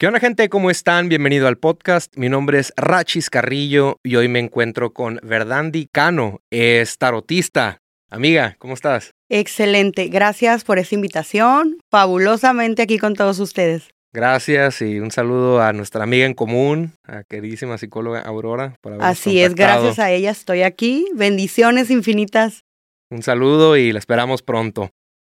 [0.00, 0.48] ¿Qué onda gente?
[0.48, 1.08] ¿Cómo están?
[1.08, 2.16] Bienvenido al podcast.
[2.16, 7.78] Mi nombre es Rachis Carrillo y hoy me encuentro con Verdandi Cano, es tarotista.
[8.08, 9.10] Amiga, ¿cómo estás?
[9.28, 11.78] Excelente, gracias por esta invitación.
[11.90, 13.88] Fabulosamente aquí con todos ustedes.
[14.12, 18.76] Gracias y un saludo a nuestra amiga en común, a queridísima psicóloga Aurora.
[18.80, 21.08] Por Así es, gracias a ella estoy aquí.
[21.16, 22.62] Bendiciones infinitas.
[23.10, 24.90] Un saludo y la esperamos pronto.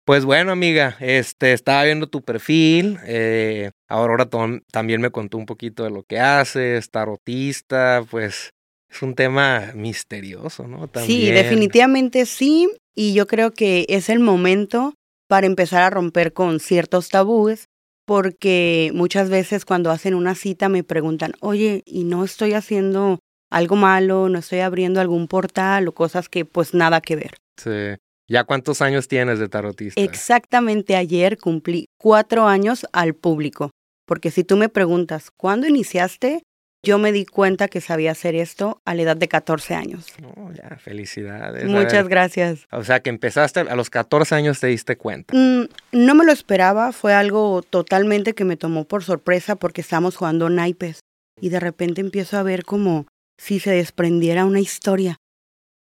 [0.03, 2.99] Pues bueno, amiga, este, estaba viendo tu perfil.
[3.05, 4.29] Eh, Aurora
[4.71, 8.51] también me contó un poquito de lo que haces, tarotista, pues
[8.89, 10.89] es un tema misterioso, ¿no?
[11.05, 12.69] Sí, definitivamente sí.
[12.95, 14.93] Y yo creo que es el momento
[15.27, 17.65] para empezar a romper con ciertos tabúes,
[18.05, 23.19] porque muchas veces cuando hacen una cita me preguntan, oye, ¿y no estoy haciendo
[23.51, 24.29] algo malo?
[24.29, 27.37] ¿No estoy abriendo algún portal o cosas que pues nada que ver?
[27.57, 27.95] Sí.
[28.27, 29.99] ¿Ya cuántos años tienes de tarotista?
[29.99, 33.71] Exactamente ayer cumplí cuatro años al público.
[34.09, 36.41] Porque si tú me preguntas, ¿cuándo iniciaste?
[36.83, 40.07] Yo me di cuenta que sabía hacer esto a la edad de 14 años.
[40.35, 41.65] Oh, ya, felicidades.
[41.65, 42.65] Muchas gracias.
[42.71, 45.35] O sea, que empezaste a los 14 años te diste cuenta.
[45.37, 50.15] Mm, no me lo esperaba, fue algo totalmente que me tomó por sorpresa porque estábamos
[50.15, 51.01] jugando naipes
[51.39, 53.05] y de repente empiezo a ver como
[53.37, 55.17] si se desprendiera una historia.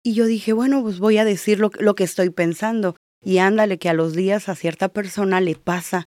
[0.02, 2.96] Y yo dije, bueno, pues voy a decir lo, que estoy pensando.
[3.24, 6.06] Y ándale que a los días a cierta persona le pasa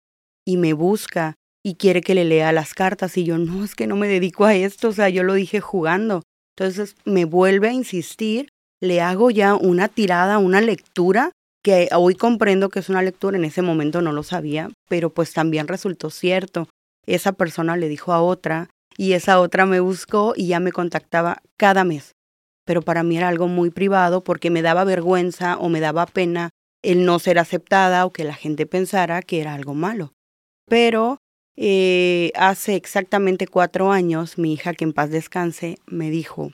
[0.45, 3.17] y me busca y quiere que le lea las cartas.
[3.17, 5.61] Y yo, no, es que no me dedico a esto, o sea, yo lo dije
[5.61, 6.23] jugando.
[6.57, 8.49] Entonces me vuelve a insistir,
[8.81, 13.45] le hago ya una tirada, una lectura, que hoy comprendo que es una lectura, en
[13.45, 16.69] ese momento no lo sabía, pero pues también resultó cierto.
[17.07, 21.43] Esa persona le dijo a otra y esa otra me buscó y ya me contactaba
[21.59, 22.15] cada mes
[22.71, 26.51] pero para mí era algo muy privado porque me daba vergüenza o me daba pena
[26.85, 30.13] el no ser aceptada o que la gente pensara que era algo malo.
[30.69, 31.19] Pero
[31.57, 36.53] eh, hace exactamente cuatro años, mi hija, que en paz descanse, me dijo,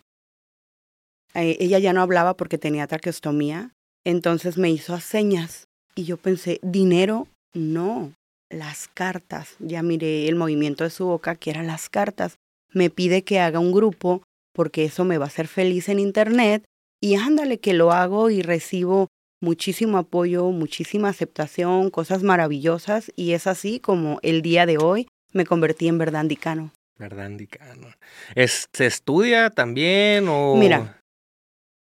[1.35, 3.73] eh, ella ya no hablaba porque tenía traqueostomía,
[4.05, 8.13] entonces me hizo señas y yo pensé, dinero, no,
[8.51, 9.57] las cartas.
[9.59, 12.37] Ya miré el movimiento de su boca, que eran las cartas.
[12.73, 14.23] Me pide que haga un grupo
[14.55, 16.65] porque eso me va a hacer feliz en Internet
[17.01, 19.09] y ándale que lo hago y recibo
[19.47, 25.47] muchísimo apoyo, muchísima aceptación, cosas maravillosas y es así como el día de hoy me
[25.47, 26.73] convertí en verdandicano.
[26.99, 27.89] Verdandicano.
[28.35, 30.57] ¿Es, ¿Se estudia también o...?
[30.57, 31.01] Mira,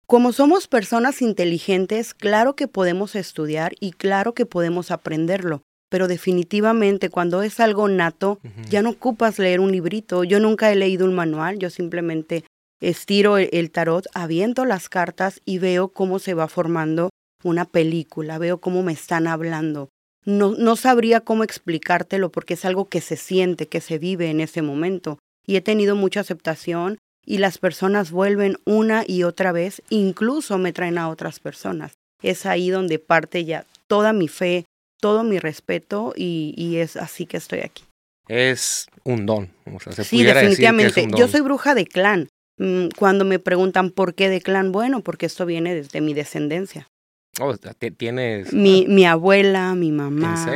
[0.06, 7.10] como somos personas inteligentes, claro que podemos estudiar y claro que podemos aprenderlo, pero definitivamente
[7.10, 8.38] cuando es algo nato,
[8.70, 10.22] ya no ocupas leer un librito.
[10.22, 12.44] Yo nunca he leído un manual, yo simplemente
[12.80, 17.10] estiro el tarot, aviento las cartas y veo cómo se va formando
[17.42, 19.90] una película, veo cómo me están hablando.
[20.24, 24.40] No, no sabría cómo explicártelo porque es algo que se siente, que se vive en
[24.40, 25.18] ese momento.
[25.46, 30.72] Y he tenido mucha aceptación y las personas vuelven una y otra vez, incluso me
[30.72, 31.94] traen a otras personas.
[32.22, 34.64] Es ahí donde parte ya toda mi fe,
[35.00, 37.84] todo mi respeto y, y es así que estoy aquí.
[38.28, 39.50] Es un don.
[40.02, 41.06] sí, definitivamente.
[41.16, 42.28] Yo soy bruja de clan.
[42.58, 46.88] Mm, cuando me preguntan por qué de clan, bueno, porque esto viene desde mi descendencia.
[47.40, 47.54] Oh,
[47.96, 48.52] tienes.
[48.52, 50.46] Mi, mi abuela, mi mamá.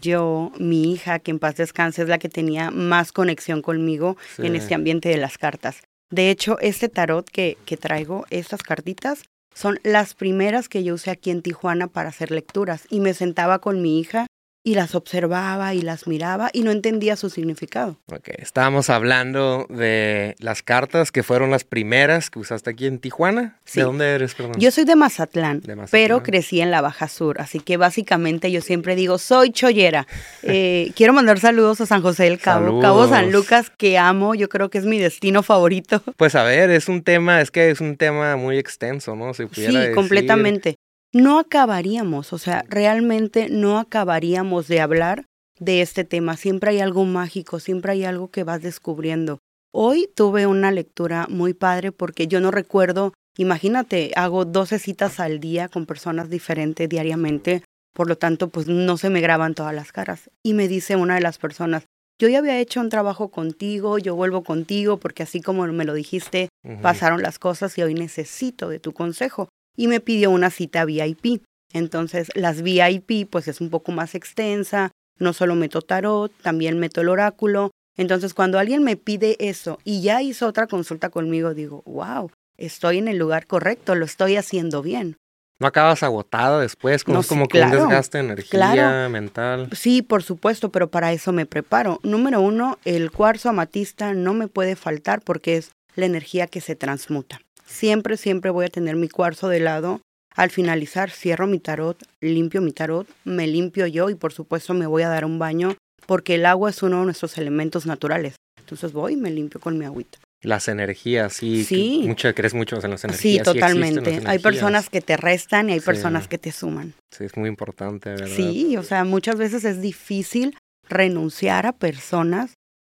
[0.00, 4.56] Yo, mi hija, que en paz descanse, es la que tenía más conexión conmigo en
[4.56, 5.82] este ambiente de las cartas.
[6.10, 9.24] De hecho, este tarot que, que traigo, estas cartitas,
[9.54, 12.86] son las primeras que yo usé aquí en Tijuana para hacer lecturas.
[12.88, 14.26] Y me sentaba con mi hija
[14.62, 17.98] y las observaba y las miraba y no entendía su significado.
[18.12, 23.58] Ok, estábamos hablando de las cartas que fueron las primeras que usaste aquí en Tijuana.
[23.72, 24.54] ¿De dónde eres, perdón?
[24.58, 28.96] Yo soy de Mazatlán, pero crecí en la Baja Sur, así que básicamente yo siempre
[28.96, 30.06] digo, soy chollera.
[30.42, 34.48] Eh, quiero mandar saludos a San José del Cabo, Cabo San Lucas, que amo, yo
[34.48, 36.02] creo que es mi destino favorito.
[36.16, 39.32] Pues a ver, es un tema, es que es un tema muy extenso, ¿no?
[39.32, 39.46] sí,
[39.94, 40.76] completamente
[41.12, 45.26] no acabaríamos, o sea, realmente no acabaríamos de hablar
[45.58, 46.36] de este tema.
[46.36, 49.38] Siempre hay algo mágico, siempre hay algo que vas descubriendo.
[49.72, 55.40] Hoy tuve una lectura muy padre porque yo no recuerdo, imagínate, hago 12 citas al
[55.40, 57.62] día con personas diferentes diariamente,
[57.92, 60.30] por lo tanto, pues no se me graban todas las caras.
[60.44, 61.86] Y me dice una de las personas,
[62.20, 65.94] yo ya había hecho un trabajo contigo, yo vuelvo contigo porque así como me lo
[65.94, 66.48] dijiste,
[66.82, 71.42] pasaron las cosas y hoy necesito de tu consejo y me pidió una cita VIP.
[71.72, 77.00] Entonces, las VIP pues es un poco más extensa, no solo meto tarot, también meto
[77.00, 77.70] el oráculo.
[77.96, 82.98] Entonces, cuando alguien me pide eso y ya hizo otra consulta conmigo, digo, wow, estoy
[82.98, 85.16] en el lugar correcto, lo estoy haciendo bien.
[85.60, 88.48] no acabas agotada después, como, No, es sí, como que claro, un desgaste de energía
[88.50, 89.10] claro.
[89.10, 89.68] mental.
[89.76, 92.00] Sí, por supuesto, pero para eso me preparo.
[92.02, 96.76] Número uno, el cuarzo amatista no me puede faltar porque es la energía que se
[96.76, 97.42] transmuta.
[97.74, 100.00] Siempre, siempre voy a tener mi cuarzo de lado.
[100.34, 104.86] Al finalizar, cierro mi tarot, limpio mi tarot, me limpio yo y por supuesto me
[104.86, 105.76] voy a dar un baño
[106.06, 108.34] porque el agua es uno de nuestros elementos naturales.
[108.58, 110.18] Entonces voy y me limpio con mi agüita.
[110.42, 111.64] Las energías, sí.
[111.64, 112.02] Sí.
[112.06, 113.46] Mucho, crees mucho en las energías.
[113.46, 114.20] Sí, totalmente.
[114.24, 115.86] hay personas que te restan y hay Sí.
[115.86, 116.94] personas que te suman.
[117.16, 118.34] Sí, es muy importante, ¿verdad?
[118.34, 120.56] Sí, o sea, muchas veces es difícil
[120.88, 122.54] renunciar a personas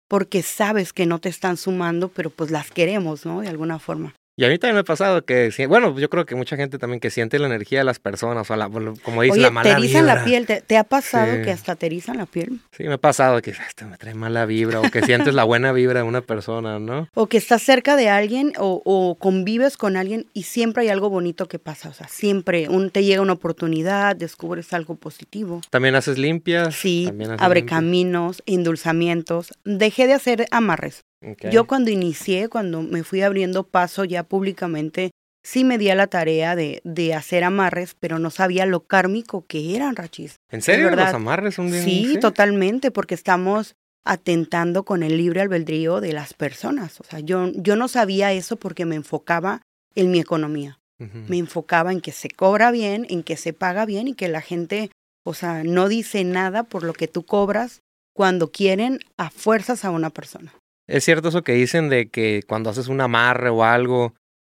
[0.10, 3.42] porque sabes que no te están sumando, pero pues las queremos, ¿no?
[3.42, 4.14] De alguna forma.
[4.36, 7.00] Y a mí también me ha pasado que, bueno, yo creo que mucha gente también
[7.00, 9.72] que siente la energía de las personas, o la, como dice, Oye, la te mala
[9.78, 11.42] erizan la piel, ¿te, te ha pasado Sí.
[11.44, 12.60] que hasta te erizan la piel?
[12.72, 15.72] Sí, me ha pasado que este me trae mala vibra, o que sientes la buena
[15.72, 17.08] vibra de una persona, ¿no?
[17.14, 21.10] O que estás cerca de alguien o, o convives con alguien y siempre hay algo
[21.12, 25.62] bonito que pasa, o sea, siempre un, te llega una oportunidad, descubres algo positivo.
[25.70, 26.74] También haces limpias.
[26.76, 27.78] Sí, también haces abre limpias.
[27.80, 29.54] caminos, endulzamientos.
[29.64, 31.04] Dejé de hacer amarres.
[31.52, 35.12] Yo cuando inicié, cuando me fui abriendo paso ya públicamente,
[35.44, 39.46] sí me di a la tarea de, de hacer amarres, pero no sabía lo kármico
[39.46, 40.38] que eran, Rachis.
[40.52, 40.90] ¿En serio?
[40.90, 41.84] ¿Los amarres son bien?
[41.84, 43.76] Sí, totalmente, porque estamos
[44.06, 47.00] atentando con el libre albedrío de las personas.
[47.00, 49.62] O sea, yo, yo no sabía eso porque me enfocaba
[49.96, 50.80] en mi economía.
[51.28, 54.40] Me enfocaba en que se cobra bien, en que se paga bien y que la
[54.40, 54.90] gente,
[55.26, 57.82] o sea, no dice nada por lo que tú cobras
[58.14, 60.54] cuando quieren a fuerzas a una persona.
[60.88, 64.14] ¿Es cierto eso que dicen de que cuando haces un amarre o algo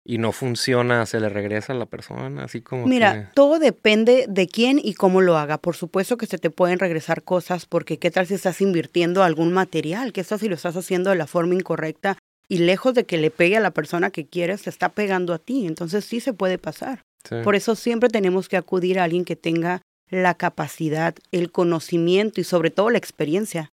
[0.06, 2.44] y no funciona, se le regresa a la persona?
[2.44, 5.59] Así como Mira, todo depende de quién y cómo lo haga.
[5.59, 9.53] Por supuesto que se te pueden regresar cosas porque qué tal si estás invirtiendo algún
[9.53, 12.19] material, qué tal si lo estás haciendo de la forma incorrecta
[12.49, 15.38] y lejos de que le pegue a la persona que quieres, te está pegando a
[15.38, 15.67] ti.
[15.67, 17.03] Entonces sí se puede pasar.
[17.23, 17.37] que...
[17.38, 17.44] sí.
[17.44, 22.44] Por eso siempre tenemos que acudir a alguien que tenga la capacidad, el conocimiento y
[22.44, 23.70] sobre todo la experiencia.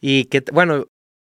[0.00, 0.86] Y que, bueno,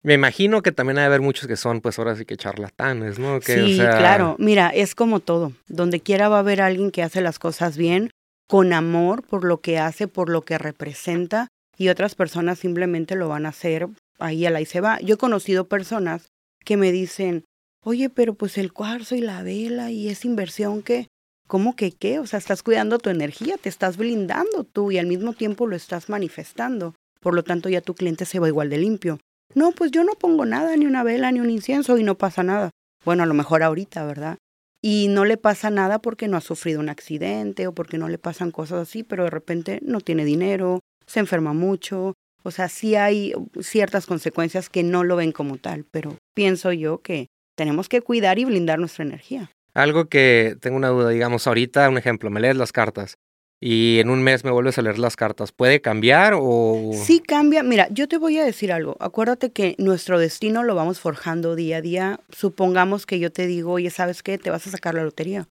[0.08, 3.42] me imagino que también hay haber muchos que son, pues ahora sí que charlatanes, ¿no?
[3.42, 4.38] Que, o sí, sea, claro.
[4.40, 5.52] Mira, es como todo.
[5.68, 8.12] Donde quiera va a haber alguien que hace las cosas bien,
[8.48, 13.28] con amor por lo que hace, por lo que representa, y otras personas simplemente lo
[13.28, 14.98] van a hacer ahí a la y se va.
[15.02, 16.30] Yo he conocido personas
[16.64, 17.44] que me dicen,
[17.84, 21.08] oye, pero pues el cuarzo y la vela y esa inversión que,
[21.50, 22.20] ¿cómo que qué?
[22.20, 25.76] O sea, estás cuidando tu energía, te estás blindando tú y al mismo tiempo lo
[25.76, 26.96] estás manifestando.
[27.20, 29.20] Por lo tanto, ya tu cliente se va igual de limpio.
[29.58, 32.44] No, pues yo no pongo nada, ni una vela, ni un incienso y no pasa
[32.44, 32.70] nada.
[33.04, 34.38] Bueno, a lo mejor ahorita, ¿verdad?
[34.84, 38.20] Y no le pasa nada porque no ha sufrido un accidente o porque no le
[38.20, 42.14] pasan cosas así, pero de repente no tiene dinero, se enferma mucho.
[42.44, 47.00] O sea, sí hay ciertas consecuencias que no lo ven como tal, pero pienso yo
[47.00, 47.26] que
[47.56, 49.50] tenemos que cuidar y blindar nuestra energía.
[49.74, 53.16] Algo que tengo una duda, digamos, ahorita, un ejemplo, me lees las cartas
[53.60, 55.52] y en un mes me vuelves a leer las cartas.
[55.52, 56.92] ¿Puede cambiar o...?
[56.94, 57.64] Sí cambia.
[57.64, 58.96] Mira, yo te voy a decir algo.
[59.00, 62.20] Acuérdate que nuestro destino lo vamos forjando día a día.
[62.30, 64.38] Supongamos que yo te digo, oye, ¿sabes qué?
[64.38, 65.48] Te vas a sacar la lotería.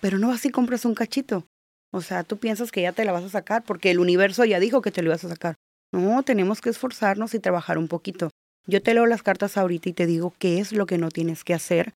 [0.00, 1.46] Pero no vas y compras un cachito.
[1.92, 4.58] O sea, tú piensas que ya te la vas a sacar porque el universo ya
[4.58, 5.54] dijo que te lo ibas a sacar.
[5.92, 8.30] No, tenemos que esforzarnos y trabajar un poquito.
[8.66, 11.44] Yo te leo las cartas ahorita y te digo qué es lo que no tienes
[11.44, 11.94] que hacer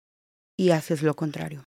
[0.56, 1.64] y haces lo contrario.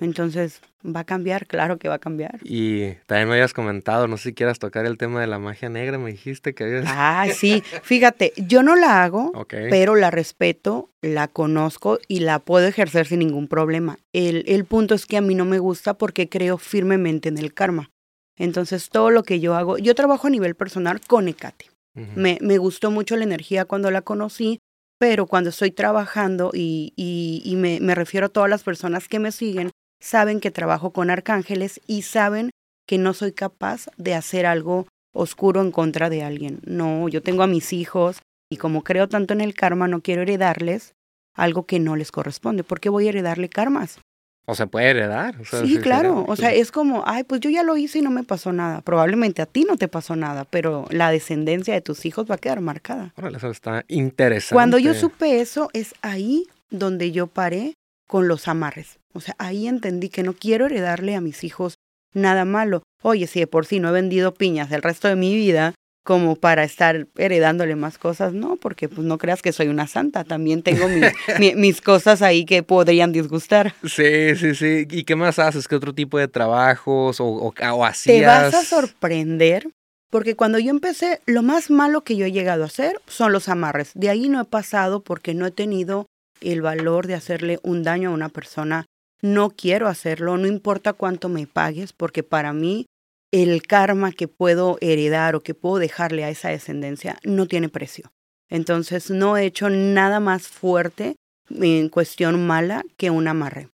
[0.00, 1.46] Entonces, ¿va a cambiar?
[1.46, 2.40] Claro que va a cambiar.
[2.42, 5.68] Y también me habías comentado, no sé si quieras tocar el tema de la magia
[5.68, 6.84] negra, me dijiste que habías...
[6.88, 7.62] Ah, sí.
[7.82, 13.20] Fíjate, yo no la hago, pero la respeto, la conozco y la puedo ejercer sin
[13.20, 13.98] ningún problema.
[14.12, 17.54] El, el punto es que a mí no me gusta porque creo firmemente en el
[17.54, 17.90] karma.
[18.36, 21.66] Entonces, todo lo que yo hago, yo trabajo a nivel personal con Ecate.
[21.94, 24.60] Me, me gustó mucho la energía cuando la conocí,
[24.98, 29.18] pero cuando estoy trabajando y, y, y me, me refiero a todas las personas que
[29.18, 29.71] me siguen,
[30.02, 32.50] saben que trabajo con arcángeles y saben
[32.86, 36.60] que no soy capaz de hacer algo oscuro en contra de alguien.
[36.64, 40.22] No, yo tengo a mis hijos y como creo tanto en el karma, no quiero
[40.22, 40.94] heredarles
[41.34, 42.64] algo que no les corresponde.
[42.64, 44.00] ¿Por qué voy a heredarle karmas?
[44.44, 45.40] O se puede heredar.
[45.40, 46.24] o sea, Sí, claro.
[46.26, 48.80] O sea, es como, ay, pues yo ya lo hice y no me pasó nada.
[48.80, 52.38] Probablemente a ti no te pasó nada, pero la descendencia de tus hijos va a
[52.38, 53.12] quedar marcada.
[53.16, 54.54] Órale, eso está interesante.
[54.54, 57.74] Cuando yo supe eso, es ahí donde yo paré
[58.08, 58.98] con los amarres.
[59.14, 61.74] O sea, ahí entendí que no quiero heredarle a mis hijos
[62.14, 62.82] nada malo.
[63.02, 66.34] Oye, si de por sí no he vendido piñas el resto de mi vida, como
[66.34, 70.62] para estar heredándole más cosas, no, porque pues no creas que soy una santa, también
[70.62, 71.04] tengo mis,
[71.38, 73.74] mi- mis cosas ahí que podrían disgustar.
[73.84, 74.86] Sí, sí, sí.
[74.90, 75.68] ¿Y qué más haces?
[75.68, 78.04] ¿Qué otro tipo de trabajos o, o, o hacías?
[78.20, 79.68] Te vas a sorprender,
[80.10, 83.48] porque cuando yo empecé, lo más malo que yo he llegado a hacer son los
[83.48, 83.92] amarres.
[83.94, 86.06] De ahí no he pasado porque no he tenido
[86.40, 88.84] el valor de hacerle un daño a una persona
[89.22, 92.86] no quiero hacerlo, no importa cuánto me pagues, porque para mí
[93.32, 98.12] el karma que puedo heredar o que puedo dejarle a esa descendencia no tiene precio.
[98.50, 101.16] Entonces no he hecho nada más fuerte
[101.48, 103.68] en cuestión mala que un amarre.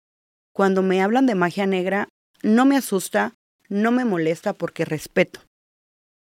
[0.53, 2.09] Cuando me hablan de magia negra,
[2.43, 3.35] no me asusta,
[3.69, 5.41] no me molesta porque respeto.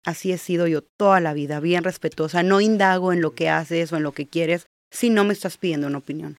[0.04, 2.44] Así he sido yo toda la vida, bien respetuosa.
[2.44, 5.58] No indago en lo que haces o en lo que quieres si no me estás
[5.58, 6.38] pidiendo una opinión.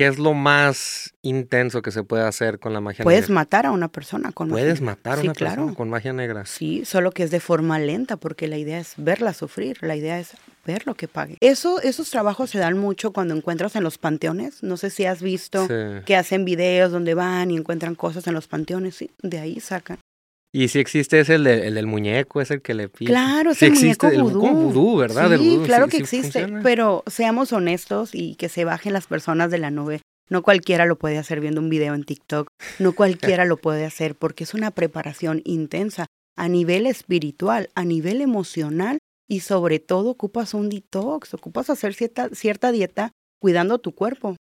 [0.00, 3.34] ¿Qué es lo más intenso que se puede hacer con la magia Puedes negra?
[3.34, 4.94] matar a una persona con magia Puedes negra.
[4.96, 5.54] matar a Sí, una claro.
[5.56, 6.46] persona con magia negra.
[6.46, 10.18] Sí, solo que es de forma lenta, porque la idea es verla sufrir, la idea
[10.18, 10.30] es
[10.64, 11.36] ver lo que pague.
[11.40, 14.62] Eso, esos trabajos se dan mucho cuando encuentras en los panteones.
[14.62, 15.74] No sé si has visto Sí.
[16.06, 19.98] que hacen videos donde van y encuentran cosas en los panteones, sí, de ahí sacan.
[20.52, 23.10] Y si existe es el, de- el del muñeco, es el que le pide.
[23.10, 24.40] Claro, es Sí el existe muñeco el vudú.
[24.40, 25.32] como vudú, ¿verdad?
[25.32, 26.62] El Sí, vudú, claro sí- que sí existe, funciona.
[26.62, 30.00] pero seamos honestos y que se bajen las personas de la nube.
[30.28, 34.14] No cualquiera lo puede hacer viendo un video en TikTok, no cualquiera lo puede hacer
[34.14, 40.54] porque es una preparación intensa a nivel espiritual, a nivel emocional y sobre todo ocupas
[40.54, 44.36] un detox, ocupas hacer cierta, cierta dieta cuidando tu cuerpo.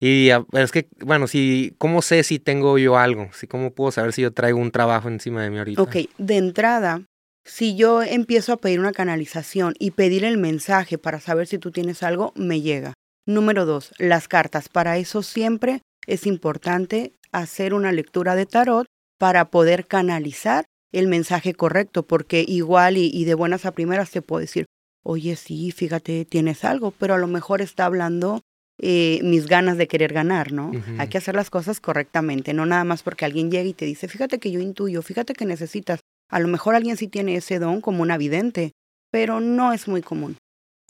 [0.00, 3.28] Y es que, bueno, si, ¿cómo sé si tengo yo algo?
[3.34, 5.82] Si, ¿Cómo puedo saber si yo traigo un trabajo encima de mí ahorita?
[5.82, 7.02] Ok, de entrada,
[7.44, 11.70] si yo empiezo a pedir una canalización y pedir el mensaje para saber si tú
[11.70, 12.94] tienes algo, me llega.
[13.26, 14.70] Número dos, las cartas.
[14.70, 18.86] Para eso siempre es importante hacer una lectura de tarot
[19.18, 24.40] para poder canalizar el mensaje correcto, porque igual y de buenas a primeras te puedo
[24.40, 24.64] decir,
[25.04, 28.40] oye, sí, fíjate, tienes algo, pero a lo mejor está hablando
[28.82, 30.72] eh, mis ganas de querer ganar, ¿no?
[30.98, 34.08] Hay que hacer las cosas correctamente, no nada más porque alguien llegue y te dice,
[34.08, 36.00] fíjate que yo intuyo, fíjate que necesitas.
[36.30, 38.72] A lo mejor alguien sí tiene ese don como una vidente,
[39.10, 40.36] pero no es muy común.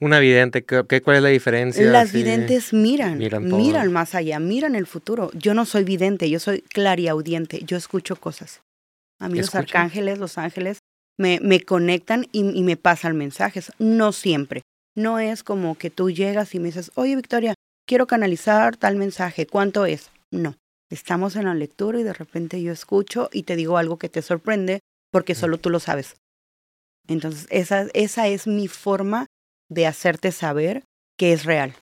[0.01, 1.85] Una vidente, ¿qué, cuál es la diferencia?
[1.85, 5.31] Las videntes miran, miran más allá, miran el futuro.
[5.35, 8.61] Yo no soy vidente, yo soy clariaudiente, yo escucho cosas.
[9.19, 10.79] A mí los arcángeles, los ángeles,
[11.19, 13.73] me, me conectan y, y me pasan mensajes.
[13.79, 14.63] No siempre.
[14.97, 17.55] No es como que tú llegas y me dices, oye Victoria,
[17.91, 20.13] quiero canalizar tal mensaje, ¿cuánto es?
[20.31, 20.55] No.
[20.91, 24.23] Estamos en la lectura y de repente yo escucho y te digo algo que te
[24.23, 24.79] sorprende
[25.11, 26.15] porque solo tú lo sabes.
[27.09, 29.27] Entonces, esa, esa es mi forma
[29.69, 30.85] de hacerte saber
[31.19, 31.75] que es real.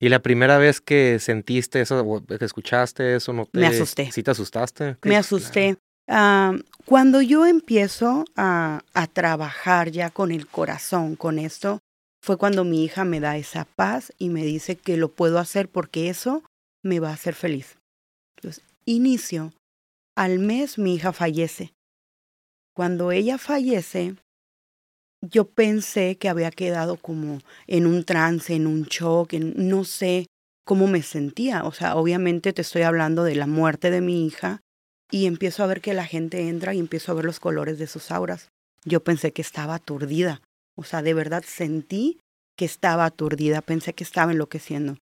[0.00, 3.60] Y la primera vez que sentiste eso, o que escuchaste eso, no te...
[3.60, 4.10] Me asusté.
[4.10, 4.96] ¿Sí te asustaste?
[5.04, 5.76] Me asusté.
[6.08, 11.78] Ah, cuando yo empiezo a, a trabajar ya con el corazón, con esto,
[12.24, 15.68] fue cuando mi hija me da esa paz y me dice que lo puedo hacer
[15.68, 16.42] porque eso
[16.82, 17.76] me va a hacer feliz.
[18.38, 19.52] Entonces, inicio.
[20.16, 21.74] Al mes mi hija fallece.
[22.74, 24.14] Cuando ella fallece,
[25.20, 30.26] yo pensé que había quedado como en un trance, en un shock, no sé
[30.64, 31.64] cómo me sentía.
[31.64, 34.62] O sea, obviamente te estoy hablando de la muerte de mi hija
[35.10, 37.86] y empiezo a ver que la gente entra y empiezo a ver los colores de
[37.86, 38.48] sus auras.
[38.86, 40.40] Yo pensé que estaba aturdida.
[40.76, 42.20] O sea, de verdad sentí
[42.56, 44.96] que estaba aturdida, pensé que estaba enloqueciendo.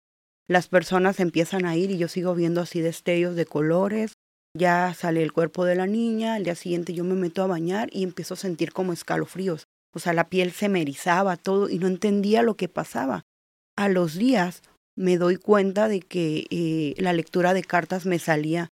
[0.47, 4.13] Las personas empiezan a ir y yo sigo viendo así destellos de colores.
[4.57, 7.89] Ya sale el cuerpo de la niña, al día siguiente yo me meto a bañar
[7.91, 9.65] y empiezo a sentir como escalofríos.
[9.93, 13.23] O sea, la piel se me erizaba todo y no entendía lo que pasaba.
[13.77, 14.61] A los días
[14.97, 18.69] me doy cuenta de que eh, la lectura de cartas me salía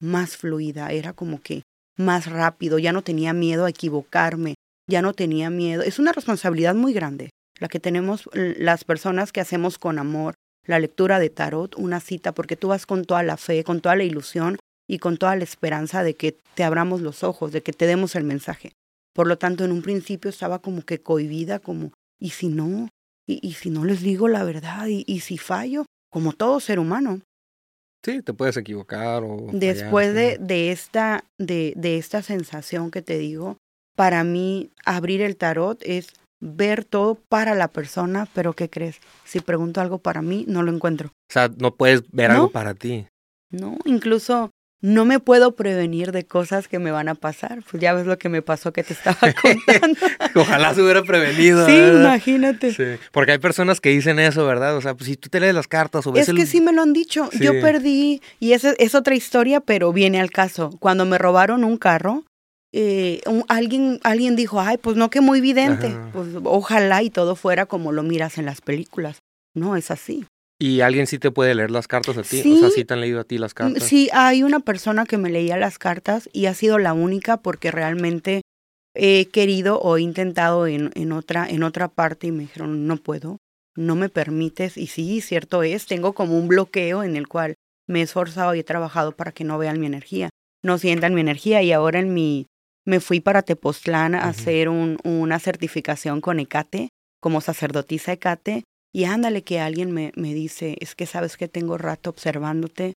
[0.00, 1.62] más fluida, era como que
[1.96, 4.54] más rápido, ya no tenía miedo a equivocarme,
[4.88, 5.82] ya no tenía miedo.
[5.82, 7.30] Es una responsabilidad muy grande
[7.62, 10.34] la que tenemos las personas que hacemos con amor,
[10.66, 13.94] la lectura de tarot, una cita, porque tú vas con toda la fe, con toda
[13.94, 14.58] la ilusión
[14.88, 18.16] y con toda la esperanza de que te abramos los ojos, de que te demos
[18.16, 18.72] el mensaje.
[19.14, 22.88] Por lo tanto, en un principio estaba como que cohibida, como, ¿y si no?
[23.28, 24.86] ¿Y, y si no les digo la verdad?
[24.88, 25.86] ¿Y, y si fallo?
[26.10, 27.20] Como todo ser humano.
[28.04, 29.46] Sí, te puedes equivocar o...
[29.52, 30.42] Después fallar, de, sí.
[30.42, 33.58] de, esta, de, de esta sensación que te digo,
[33.96, 36.08] para mí abrir el tarot es
[36.40, 38.96] ver todo para la persona, pero ¿qué crees?
[39.24, 41.08] Si pregunto algo para mí, no lo encuentro.
[41.08, 42.34] O sea, no puedes ver ¿No?
[42.36, 43.06] algo para ti.
[43.50, 47.62] No, incluso no me puedo prevenir de cosas que me van a pasar.
[47.70, 50.00] Pues ya ves lo que me pasó que te estaba contando.
[50.34, 51.64] Ojalá se hubiera prevenido.
[51.66, 52.00] sí, ¿verdad?
[52.00, 52.72] imagínate.
[52.72, 54.76] Sí, porque hay personas que dicen eso, ¿verdad?
[54.76, 56.36] O sea, pues si tú te lees las cartas o ves Es el...
[56.36, 57.30] que sí me lo han dicho.
[57.38, 60.70] Yo perdí, y esa es otra historia, pero viene al caso.
[60.80, 62.24] Cuando me robaron un carro,
[62.72, 65.94] eh, un- alguien, alguien dijo, ay, pues no que muy vidente.
[66.12, 69.18] Pues ojalá y todo fuera como lo miras en las películas.
[69.54, 70.24] No, es así.
[70.58, 72.40] Y alguien sí te puede leer las cartas a ti.
[72.40, 72.56] O Sí.
[72.58, 73.82] sea, sí te han leído a ti las Mm, cartas.
[73.84, 77.70] Sí, hay una persona que me leía las cartas y ha sido la única porque
[77.70, 78.42] realmente
[78.94, 82.96] he querido o he intentado en, en, otra, en otra parte y me dijeron, no
[82.96, 83.38] puedo,
[83.76, 84.76] no me permites.
[84.76, 87.54] Y sí, cierto es, tengo como un bloqueo en el cual
[87.88, 90.30] me he esforzado y he trabajado para que no vean mi energía,
[90.62, 92.46] no sientan mi energía y ahora en mi,
[92.84, 96.88] me fui para Tepoztlán a hacer un, una certificación con Ecate,
[97.20, 101.78] como sacerdotisa Ecate, y ándale que alguien me, me dice, es que sabes que tengo
[101.78, 102.94] rato observándote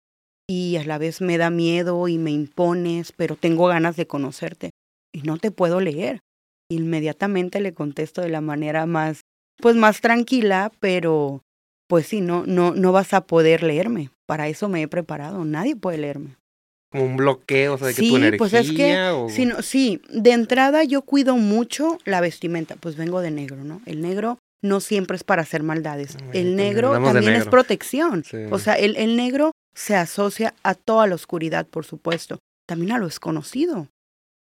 [0.50, 4.72] y a la vez me da miedo y me impones, pero tengo ganas de conocerte
[5.14, 6.20] y no te puedo leer.
[6.70, 9.22] Inmediatamente le contesto de la manera más,
[9.58, 11.44] pues más tranquila, pero
[11.88, 14.10] pues sí, no, no, no vas a poder leerme.
[14.26, 15.46] Para eso me he preparado.
[15.46, 16.38] Nadie puede leerme.
[16.94, 18.38] Como un bloqueo, o sea, de que tu energía.
[18.38, 22.76] Pues es que, sí, sí, de entrada yo cuido mucho la vestimenta.
[22.78, 23.82] Pues vengo de negro, ¿no?
[23.86, 26.16] El negro no siempre es para hacer maldades.
[26.32, 28.24] el negro también es protección.
[28.52, 32.40] O sea, el, el negro se asocia a toda la oscuridad, por supuesto.
[32.66, 33.90] También a lo desconocido.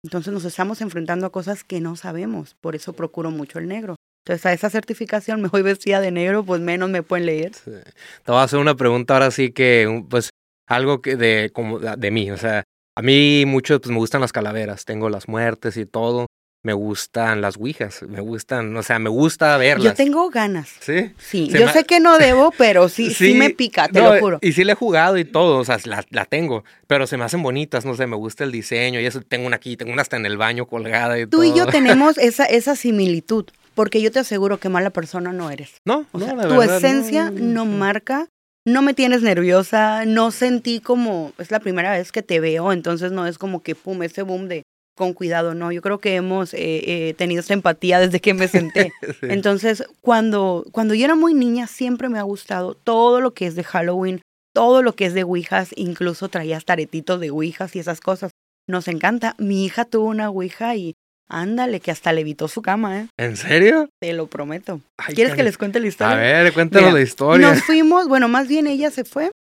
[0.06, 2.56] Entonces nos estamos enfrentando a cosas que no sabemos.
[2.62, 3.96] Por eso procuro mucho el negro.
[4.26, 7.52] Entonces, a esa certificación me voy vestida de negro, pues menos me pueden leer.
[7.52, 10.30] Te voy a hacer una pregunta ahora sí que, pues,
[10.68, 12.32] algo que de, como de mí.
[12.32, 12.64] O sea,
[12.96, 14.86] a mí mucho, pues, me gustan las calaveras.
[14.86, 16.28] Tengo las muertes y todo.
[16.66, 19.84] Me gustan las ouijas, me gustan, o sea, me gusta verlas.
[19.84, 20.70] Yo tengo ganas.
[20.80, 21.12] ¿Sí?
[21.18, 24.40] Sí, yo sé que no debo, pero sí, sí, me pica, te lo juro.
[24.42, 27.26] Y sí le he jugado y todo, o sea, la, la, tengo, pero se me
[27.26, 30.04] hacen bonitas, no sé, me gusta el diseño y eso, tengo una aquí, tengo una
[30.04, 31.44] hasta en el baño colgada y Tú todo.
[31.44, 33.46] y yo tenemos esa, esa similitud.
[33.76, 35.82] Porque yo te aseguro que mala persona no eres.
[35.84, 38.30] No, o sea, tu esencia no, marca,
[38.66, 43.12] no me tienes nerviosa, no sentí como, es la primera vez que te veo, entonces
[43.12, 44.64] no es como que, pum, ese boom de
[44.96, 48.48] con cuidado, no, yo creo que hemos eh, eh, tenido esa empatía desde que me
[48.48, 48.94] senté.
[49.24, 53.56] Entonces, cuando, cuando yo era muy niña, siempre me ha gustado todo lo que es
[53.56, 54.22] de Halloween,
[54.54, 58.32] todo lo que es de Ouijas, incluso traía taretitos de Ouijas y esas cosas.
[58.68, 59.36] Nos encanta.
[59.40, 60.94] Mi hija tuvo una Ouija y
[61.30, 63.08] Ándale, que hasta levitó su cama, ¿eh?
[63.18, 63.90] ¿En serio?
[64.00, 64.82] Te lo prometo.
[65.16, 66.14] ¿Quieres que les cuente la historia?
[66.14, 67.48] A ver, cuéntame la historia.
[67.48, 69.32] Nos fuimos, bueno, más bien ella se fue,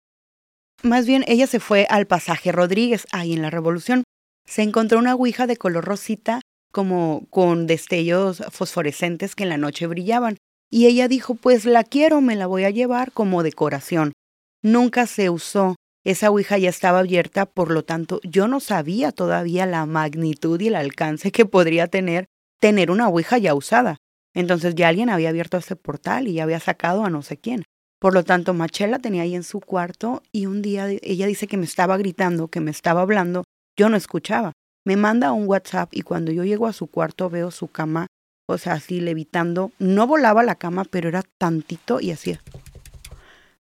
[0.82, 4.04] más bien ella se fue al pasaje Rodríguez, ahí en la Revolución.
[4.46, 6.40] Se encontró una ouija de color rosita,
[6.72, 10.36] como con destellos fosforescentes que en la noche brillaban.
[10.70, 14.12] Y ella dijo, pues la quiero, me la voy a llevar como decoración.
[14.62, 19.66] Nunca se usó, esa Ouija ya estaba abierta, por lo tanto yo no sabía todavía
[19.66, 22.26] la magnitud y el alcance que podría tener
[22.60, 23.96] tener una Ouija ya usada.
[24.34, 27.64] Entonces ya alguien había abierto ese portal y ya había sacado a no sé quién.
[28.00, 31.56] Por lo tanto, Machela tenía ahí en su cuarto y un día ella dice que
[31.56, 33.44] me estaba gritando, que me estaba hablando,
[33.76, 34.52] yo no escuchaba.
[34.84, 38.06] Me manda un WhatsApp y cuando yo llego a su cuarto veo su cama,
[38.48, 39.70] o sea, así levitando.
[39.78, 42.40] No volaba la cama, pero era tantito y hacía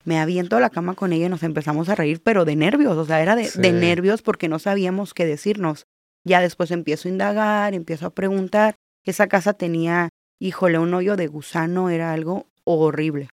[0.04, 2.96] me aviento a la cama con ella y nos empezamos a reír, pero de nervios,
[2.96, 5.86] o sea, era de, nervios porque no sabíamos qué decirnos.
[6.24, 8.74] Ya después empiezo a indagar, empiezo a preguntar.
[9.04, 13.28] Esa casa tenía, híjole, un hoyo de gusano, era algo horrible,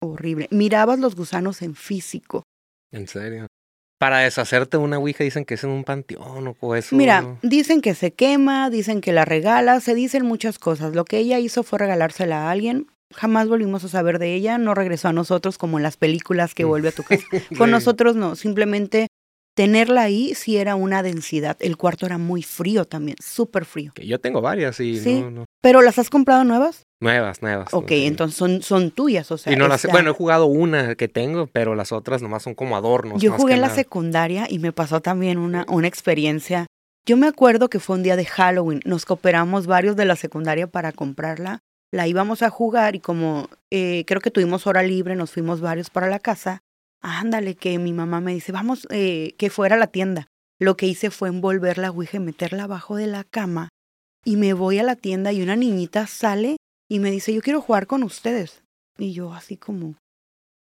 [0.00, 0.48] horrible.
[0.50, 2.44] Mirabas los gusanos en físico.
[2.90, 3.46] ¿En serio?
[3.98, 6.96] Para deshacerte una ouija dicen que es en un panteón o eso.
[6.96, 10.94] Mira, dicen que se quema, dicen que la regala, se dicen muchas cosas.
[10.94, 14.74] Lo que ella hizo fue regalársela a alguien jamás volvimos a saber de ella, no
[14.74, 17.24] regresó a nosotros como en las películas que vuelve a tu casa.
[17.58, 19.08] Con nosotros no, simplemente
[19.54, 21.56] tenerla ahí sí era una densidad.
[21.60, 23.92] El cuarto era muy frío también, súper frío.
[23.96, 25.20] yo tengo varias y ¿Sí?
[25.20, 25.44] no, no.
[25.62, 26.82] ¿Pero las has comprado nuevas?
[27.00, 27.72] Nuevas, nuevas.
[27.72, 29.52] Ok, entonces son, son tuyas, o sea.
[29.52, 32.76] Y no las, bueno, he jugado una que tengo, pero las otras nomás son como
[32.76, 33.20] adornos.
[33.20, 36.66] Yo jugué en la secundaria y me pasó también una, una experiencia.
[37.06, 40.66] Yo me acuerdo que fue un día de Halloween, nos cooperamos varios de la secundaria
[40.66, 41.60] para comprarla
[41.92, 45.90] la íbamos a jugar y como eh, creo que tuvimos hora libre, nos fuimos varios
[45.90, 46.60] para la casa.
[47.00, 50.26] Ándale, que mi mamá me dice, vamos, eh, que fuera a la tienda.
[50.58, 53.68] Lo que hice fue envolver la ouija y meterla abajo de la cama.
[54.24, 56.56] Y me voy a la tienda y una niñita sale
[56.88, 58.62] y me dice, yo quiero jugar con ustedes.
[58.98, 59.96] Y yo así como,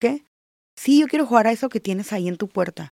[0.01, 0.25] ¿qué?
[0.77, 2.89] Sí, yo quiero jugar a eso que tienes ahí en tu puerta.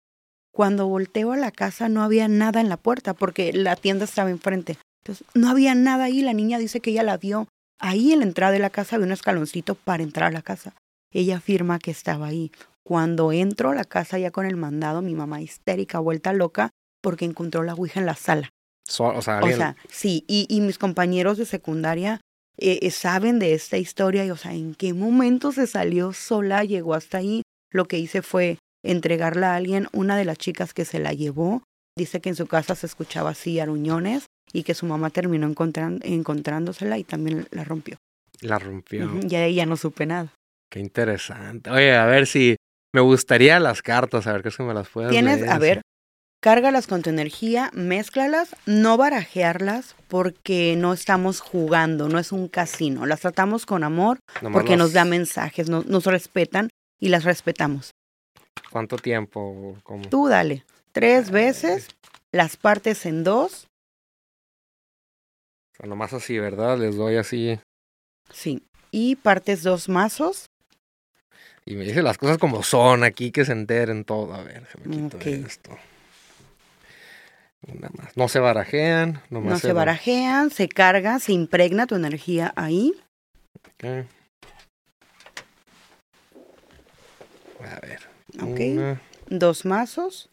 [0.52, 4.30] Cuando volteo a la casa no había nada en la puerta porque la tienda estaba
[4.30, 4.78] enfrente.
[5.02, 6.20] Entonces, no había nada ahí.
[6.20, 7.48] La niña dice que ella la vio
[7.82, 10.76] Ahí en la entrada de la casa había un escaloncito para entrar a la casa.
[11.12, 12.52] Ella afirma que estaba ahí.
[12.84, 16.70] Cuando entro a la casa ya con el mandado, mi mamá histérica, vuelta loca,
[17.02, 18.50] porque encontró la Ouija en la sala.
[18.98, 22.20] o, sea, sí, y, mis compañeros de secundaria
[22.56, 26.62] eh, eh, saben de esta historia y, o sea, en qué momento se salió sola,
[26.62, 27.42] llegó hasta ahí.
[27.72, 31.64] Lo que hice fue entregarla a alguien, una de las chicas que se la llevó,
[31.98, 36.98] dice que en su casa se escuchaba así aruñones y que su mamá terminó encontrándosela
[36.98, 37.98] y también la rompió.
[38.40, 39.10] La rompió.
[39.28, 40.32] Y ahí ya no supe nada.
[40.70, 41.70] Qué interesante.
[41.70, 42.56] Oye, a ver si
[42.94, 45.82] me gustaría las cartas, a ver qué es que me las puedes Tienes, a ver,
[46.42, 53.06] cárgalas con tu energía, mézclalas, no barajearlas porque no estamos jugando, no es un casino.
[53.06, 54.18] Las tratamos con amor
[54.52, 56.68] porque nos da mensajes, nos respetan
[57.00, 57.92] y las respetamos.
[58.70, 59.76] ¿Cuánto tiempo?
[59.82, 60.08] ¿Cómo?
[60.08, 60.64] Tú dale.
[60.92, 61.88] Tres veces,
[62.32, 63.68] las partes en dos.
[65.82, 66.78] Sea, nomás así, ¿verdad?
[66.78, 67.58] Les doy así.
[68.32, 68.62] Sí.
[68.92, 70.46] Y partes dos mazos.
[71.66, 74.32] Y me dice las cosas como son aquí, que se enteren todo.
[74.34, 75.26] A ver, me quito Ok.
[75.26, 75.76] esto.
[77.66, 78.16] Una más.
[78.16, 79.22] No se barajean.
[79.30, 82.92] Nomás No se barajean, se carga, se impregna tu energía ahí.
[83.74, 83.84] Ok.
[87.60, 88.00] A ver.
[88.40, 88.60] Ok.
[88.72, 89.00] una.
[89.28, 90.30] Dos mazos.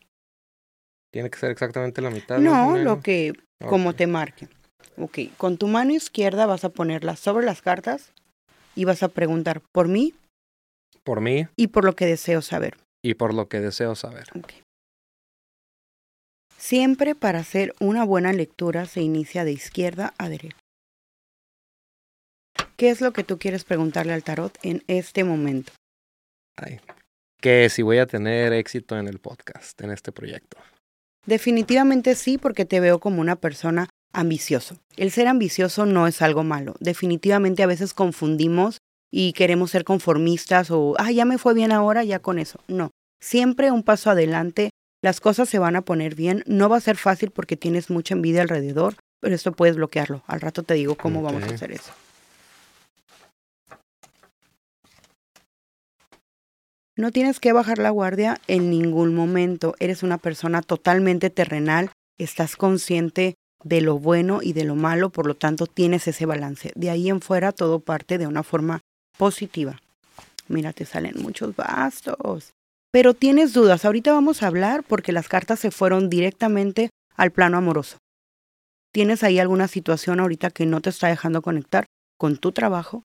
[1.12, 2.38] Tiene que ser exactamente la mitad.
[2.38, 4.48] No, lo que, como te marque.
[5.00, 8.12] Ok, con tu mano izquierda vas a ponerla sobre las cartas
[8.76, 10.14] y vas a preguntar por mí
[11.04, 12.78] Por mí y por lo que deseo saber.
[13.04, 14.28] y por lo que deseo saber.
[14.38, 14.52] Ok.
[16.58, 20.58] Siempre para hacer una buena lectura se inicia de izquierda a derecha.
[22.76, 25.72] ¿Qué es lo que tú quieres preguntarle al tarot en este momento?
[26.58, 26.80] Ay.
[27.42, 30.58] Que si voy a tener éxito en el podcast, en este proyecto.
[31.26, 34.78] Definitivamente sí, porque te veo como una persona ambicioso.
[34.96, 36.76] El ser ambicioso no es algo malo.
[36.80, 38.80] Definitivamente a veces confundimos
[39.12, 42.60] y queremos ser conformistas o, ah, ya me fue bien ahora, ya con eso.
[42.68, 44.70] No, siempre un paso adelante.
[45.02, 46.44] Las cosas se van a poner bien.
[46.46, 50.24] No va a ser fácil porque tienes mucha envidia alrededor, pero esto puedes bloquearlo.
[50.28, 51.92] Al rato te digo cómo vamos a hacer eso.
[56.98, 59.74] No tienes que bajar la guardia en ningún momento.
[59.80, 61.92] Eres una persona totalmente terrenal.
[62.18, 66.72] Estás consciente de lo bueno y de lo malo, por lo tanto tienes ese balance.
[66.76, 68.82] De ahí en fuera todo parte de una forma
[69.18, 69.82] positiva.
[70.48, 72.52] Mira, te salen muchos bastos.
[72.92, 73.86] Pero tienes dudas.
[73.86, 77.98] Ahorita vamos a hablar porque las cartas se fueron directamente al plano amoroso.
[78.92, 81.86] ¿Tienes ahí alguna situación ahorita que no te está dejando conectar
[82.18, 83.04] con tu trabajo?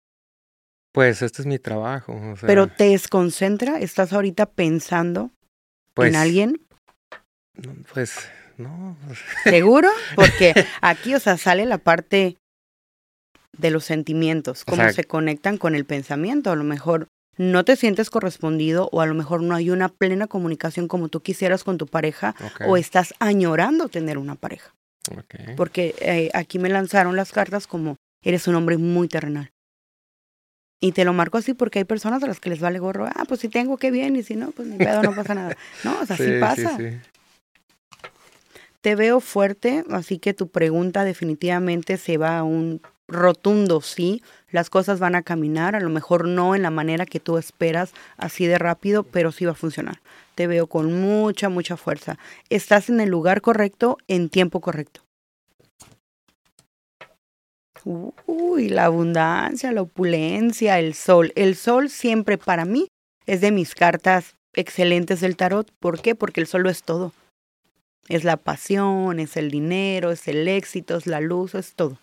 [0.93, 2.13] Pues este es mi trabajo.
[2.15, 5.33] o sea, pero te desconcentra, estás ahorita pensando
[5.93, 6.61] pues, en alguien,
[7.57, 8.97] no, Pues no.
[9.45, 9.89] ¿seguro?
[10.17, 12.37] Porque aquí, o sea, sale la parte
[13.57, 16.51] de los sentimientos, O cómo sea- se conectan con el pensamiento.
[16.51, 20.27] A lo mejor no te sientes correspondido o a lo mejor no hay una plena
[20.27, 22.35] comunicación como tú quisieras con tu pareja
[22.67, 24.73] o estás añorando tener una pareja.
[25.57, 29.51] Porque eh, aquí me lanzaron las cartas como eres un hombre muy terrenal.
[30.81, 33.07] Y te lo marco así porque hay personas a las que les vale gorro.
[33.07, 34.17] Ah, pues si tengo, qué bien.
[34.17, 35.57] Y si no, pues ni pedo, no pasa nada.
[35.85, 36.77] No, o sea, sí, Sí, sí, pasa.
[36.77, 36.99] sí.
[38.85, 44.23] Te veo fuerte, así que tu pregunta definitivamente se va a un rotundo sí.
[44.51, 47.95] Las cosas van a caminar, a lo mejor no en la manera que tú esperas,
[48.19, 50.03] así de rápido, pero sí va a funcionar.
[50.35, 52.19] Te veo con mucha, mucha fuerza.
[52.51, 55.01] Estás en el lugar correcto, en tiempo correcto.
[58.27, 61.33] Uy, la abundancia, la opulencia, el sol.
[61.37, 62.89] El sol siempre para mí
[63.25, 65.73] es de mis cartas excelentes del tarot.
[65.81, 66.15] ¿Por qué?
[66.15, 67.15] Porque el sol lo es todo.
[68.09, 71.99] Es la pasión, es el dinero, es el éxito, es la luz, es todo.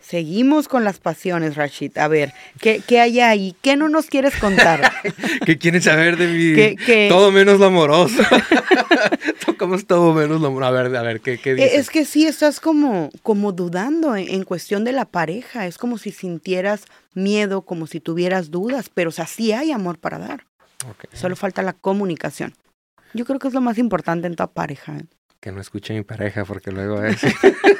[0.00, 1.98] Seguimos con las pasiones, Rashid.
[1.98, 3.54] A ver, ¿qué, qué hay ahí?
[3.60, 4.90] ¿Qué no nos quieres contar?
[5.44, 6.54] ¿Qué quieren saber de mí?
[6.54, 8.22] ¿Qué, qué- Todo menos lo amoroso.
[9.46, 10.68] Tocamos todo menos lo amoroso.
[10.74, 11.74] A ver, a ver, ¿qué, qué Eh, dices?
[11.74, 15.66] Es que sí, estás como, como dudando en, en cuestión de la pareja.
[15.66, 19.98] Es como si sintieras miedo, como si tuvieras dudas, pero o sea, sí hay amor
[19.98, 20.44] para dar.
[21.12, 22.54] Solo falta la comunicación.
[23.14, 24.96] Yo creo que es lo más importante en toda pareja.
[24.96, 25.06] ¿eh?
[25.40, 27.34] Que no escuche mi pareja porque luego a decir-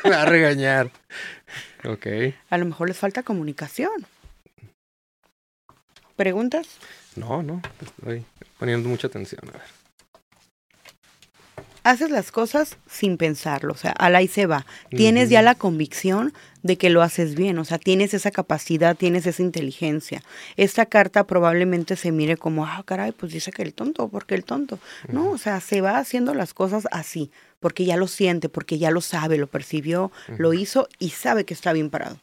[0.04, 0.90] me va a regañar.
[1.84, 2.06] Ok.
[2.50, 4.06] A lo mejor les falta comunicación.
[6.16, 6.66] ¿Preguntas?
[7.14, 8.24] No, no, te estoy
[8.58, 9.40] poniendo mucha atención.
[9.48, 9.62] A ver.
[11.84, 14.66] Haces las cosas sin pensarlo, o sea, al ahí se va.
[14.90, 19.26] Tienes ya la convicción de que lo haces bien, o sea, tienes esa capacidad, tienes
[19.26, 20.22] esa inteligencia.
[20.56, 24.34] Esta carta probablemente se mire como, ah, caray, pues dice que el tonto, ¿por qué
[24.34, 24.78] el tonto?
[25.08, 28.90] No, o sea, se va haciendo las cosas así, porque ya lo siente, porque ya
[28.90, 32.18] lo sabe, lo percibió, lo hizo y sabe que está bien parado.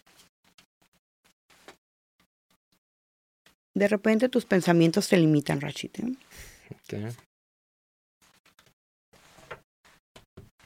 [3.75, 5.91] De repente tus pensamientos te limitan, Rachid.
[5.99, 7.11] ¿eh?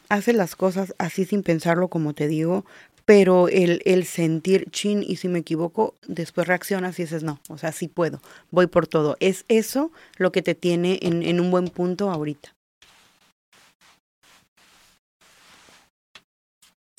[0.10, 2.66] Haces las cosas así sin pensarlo, como te digo,
[3.10, 7.58] pero el, el sentir chin y si me equivoco, después reaccionas y dices, no, o
[7.58, 9.18] sea, sí puedo, voy por todo.
[9.20, 12.54] Es eso lo que te tiene en, en un buen punto ahorita.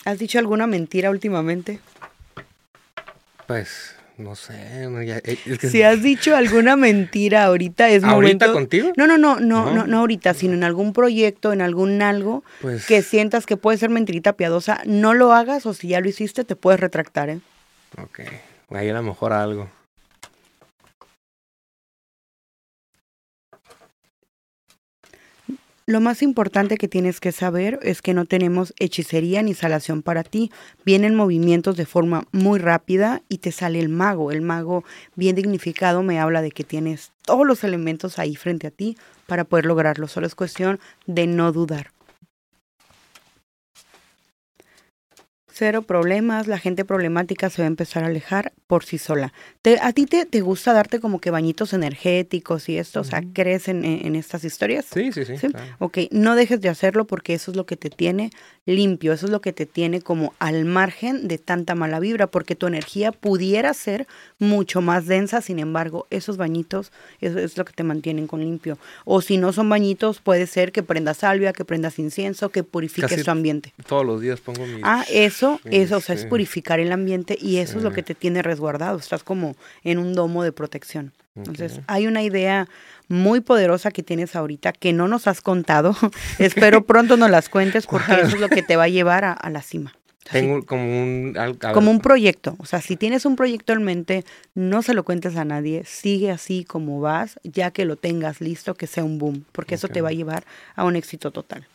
[0.05, 1.79] ¿Has dicho alguna mentira últimamente?
[3.47, 4.87] Pues, no sé.
[4.89, 8.53] no, ya- eh, es que- Si has dicho alguna mentira ahorita, es ¿Ahorita momento...
[8.53, 8.93] contigo?
[8.97, 9.75] No, no, no, no, No.
[9.75, 13.79] no, no ahorita, sino en algún proyecto, en algún algo Pues, que sientas que puede
[13.79, 17.41] ser mentirita piadosa, no lo hagas o si ya lo hiciste te puedes retractar, ¿eh?
[18.01, 18.21] ok.
[18.71, 19.69] Ahí a lo mejor algo.
[25.91, 30.23] Lo más importante que tienes que saber es que no tenemos hechicería ni salación para
[30.23, 30.53] ti.
[30.85, 34.31] Vienen movimientos de forma muy rápida y te sale el mago.
[34.31, 34.85] El mago
[35.17, 39.43] bien dignificado me habla de que tienes todos los elementos ahí frente a ti para
[39.43, 40.07] poder lograrlo.
[40.07, 41.91] Solo es cuestión de no dudar.
[45.61, 49.35] Cero problemas, la gente problemática se va a empezar a alejar por sí sola.
[49.83, 53.01] ¿A ti te, te, gusta darte como que bañitos energéticos y esto?
[53.01, 54.87] O sea, ¿crees en, en, estas historias?
[54.91, 55.49] Sí, sí, sí.
[55.79, 58.31] Ok, no dejes de hacerlo porque eso es lo que te tiene
[58.65, 62.55] limpio, eso es lo que te tiene como al margen de tanta mala vibra, porque
[62.57, 64.07] tu energía pudiera ser
[64.39, 68.79] mucho más densa, sin embargo, esos bañitos eso es lo que te mantienen con limpio.
[69.05, 73.25] O si no son bañitos, puede ser que prendas salvia, que prendas incienso, que purifiques
[73.25, 73.75] tu ambiente.
[73.87, 74.81] Todos los días pongo mi...
[74.83, 78.15] Ah, eso eso, o sea, es purificar el ambiente y eso es lo que te
[78.15, 78.99] tiene resguardado.
[78.99, 81.13] Estás como en un domo de protección.
[81.37, 82.69] Entonces, hay una idea
[83.09, 85.97] muy poderosa que tienes ahorita que no nos has contado.
[86.39, 89.51] Espero pronto nos las cuentes porque eso es lo que te va a llevar a,
[89.51, 89.95] la cima.
[90.31, 91.35] Tengo como un...
[91.75, 92.55] Como un proyecto.
[92.59, 95.83] O sea, si tienes un proyecto en mente, no se lo cuentes a nadie.
[95.87, 99.89] Sigue así como vas, ya que lo tengas listo, que sea un boom, porque eso
[99.89, 100.45] te va a llevar
[100.77, 101.67] a un éxito total.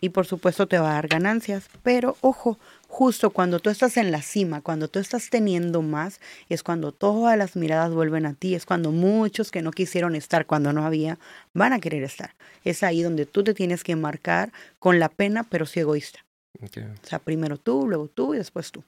[0.00, 1.68] Y por supuesto te va a dar ganancias.
[1.82, 6.62] Pero ojo, justo cuando tú estás en la cima, cuando tú estás teniendo más, es
[6.62, 10.72] cuando todas las miradas vuelven a ti, es cuando muchos que no quisieron estar cuando
[10.72, 11.18] no había,
[11.54, 12.34] van a querer estar.
[12.64, 16.24] Es ahí donde tú te tienes que marcar con la pena, pero sí egoísta.
[16.62, 18.82] O sea, primero tú, luego tú y después tú.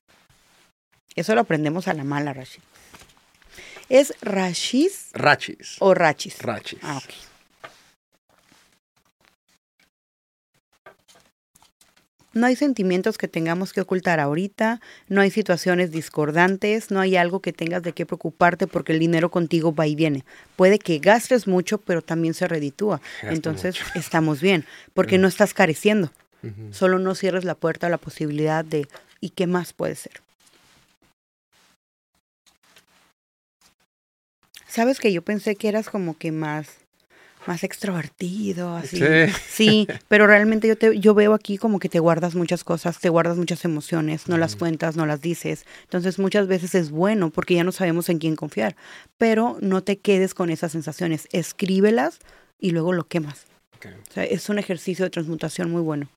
[1.15, 2.63] Eso lo aprendemos a la mala, Rachis.
[3.89, 5.09] ¿Es Rachis?
[5.13, 5.77] Rachis.
[5.81, 6.41] ¿O Rachis?
[6.43, 6.79] Rachis.
[6.83, 7.28] Ah, ok.
[12.39, 17.41] No hay sentimientos que tengamos que ocultar ahorita, no hay situaciones discordantes, no hay algo
[17.41, 20.25] que tengas de qué preocuparte porque el dinero contigo va y viene.
[20.55, 23.01] Puede que gastes mucho, pero también se reditúa.
[23.23, 26.13] Entonces estamos bien, porque no estás careciendo.
[26.71, 28.87] Solo no cierres la puerta a la posibilidad de
[29.21, 30.23] ¿y qué más puede ser?
[34.69, 36.69] Sabes que yo pensé que eras como que más
[37.47, 39.01] más extrovertido, así.
[39.49, 39.89] Sí.
[40.09, 43.37] pero realmente yo te yo veo aquí como que te guardas muchas cosas, te guardas
[43.37, 45.65] muchas emociones, no las cuentas, no las dices.
[45.85, 48.77] Entonces, muchas veces es bueno porque ya no sabemos en quién confiar,
[49.17, 52.19] pero no te quedes con esas sensaciones, escríbelas
[52.59, 53.47] y luego lo quemas.
[53.85, 56.09] O sea, es un ejercicio de transmutación muy bueno.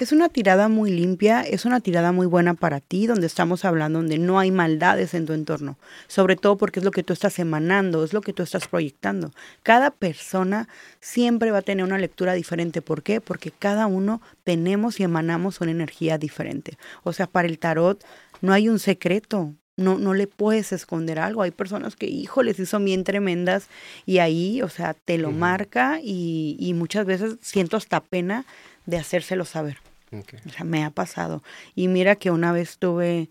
[0.00, 3.98] Es una tirada muy limpia, es una tirada muy buena para ti, donde estamos hablando,
[3.98, 7.38] donde no hay maldades en tu entorno, sobre todo porque es lo que tú estás
[7.38, 9.30] emanando, es lo que tú estás proyectando.
[9.62, 10.68] Cada persona
[11.00, 12.80] siempre va a tener una lectura diferente.
[12.80, 13.20] ¿Por qué?
[13.20, 16.78] Porque cada uno tenemos y emanamos una energía diferente.
[17.02, 18.02] O sea, para el tarot
[18.40, 21.42] no hay un secreto, no, no le puedes esconder algo.
[21.42, 23.68] Hay personas que, híjoles, sí son bien tremendas
[24.06, 28.46] y ahí, o sea, te lo marca y, y, muchas veces siento hasta pena
[28.86, 29.89] de hacérselo saber.
[30.12, 31.42] O sea, me ha pasado.
[31.74, 33.30] Y mira que una vez tuve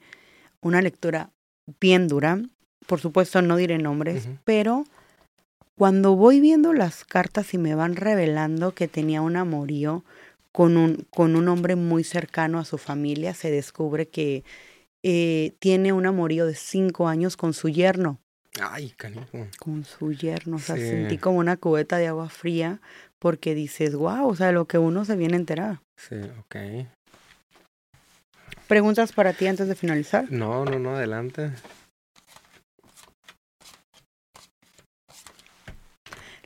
[0.61, 1.31] una lectura
[1.79, 2.41] bien dura.
[2.87, 4.85] Por supuesto, no diré nombres, pero
[5.77, 10.03] cuando voy viendo las cartas y me van revelando que tenía un amorío
[10.51, 14.43] con un, con un hombre muy cercano a su familia, se descubre que
[15.03, 18.19] eh, tiene un amorío de cinco años con su yerno.
[18.59, 19.47] Ay, canijo.
[19.59, 20.57] Con su yerno.
[20.57, 22.81] O sea, sentí como una cubeta de agua fría
[23.19, 25.79] porque dices, wow, o sea, lo que uno se viene a enterar.
[25.97, 26.55] Sí, ok.
[28.67, 30.31] ¿Preguntas para ti antes de finalizar?
[30.31, 31.51] No, no, no, adelante.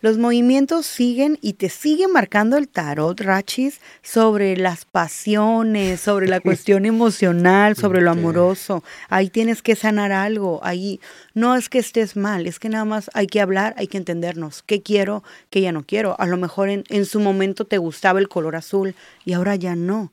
[0.04, 6.40] Los movimientos siguen y te sigue marcando el tarot, Rachis, sobre las pasiones, sobre la
[6.42, 8.84] cuestión emocional, sobre lo amoroso.
[9.08, 10.60] Ahí tienes que sanar algo.
[10.62, 11.00] Ahí
[11.34, 14.62] no es que estés mal, es que nada más hay que hablar, hay que entendernos.
[14.62, 15.24] ¿Qué quiero?
[15.50, 16.20] ¿Qué ya no quiero?
[16.20, 19.78] A lo mejor en, en su momento te gustaba el color azul y ahora ya
[19.78, 20.12] no.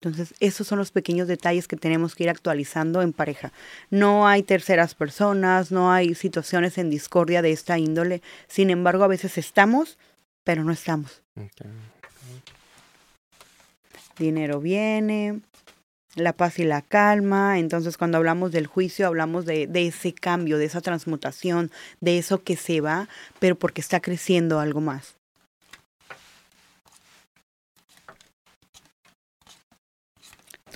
[0.00, 3.52] Entonces, esos son los pequeños detalles que tenemos que ir actualizando en pareja.
[3.90, 8.22] No hay terceras personas, no hay situaciones en discordia de esta índole.
[8.46, 9.98] Sin embargo, a veces estamos,
[10.44, 11.22] pero no estamos.
[14.18, 15.40] Dinero viene,
[16.14, 17.58] la paz y la calma.
[17.58, 22.42] Entonces, cuando hablamos del juicio, hablamos de, de, ese cambio, de esa transmutación, de eso
[22.42, 25.16] que se va, pero porque está creciendo algo más.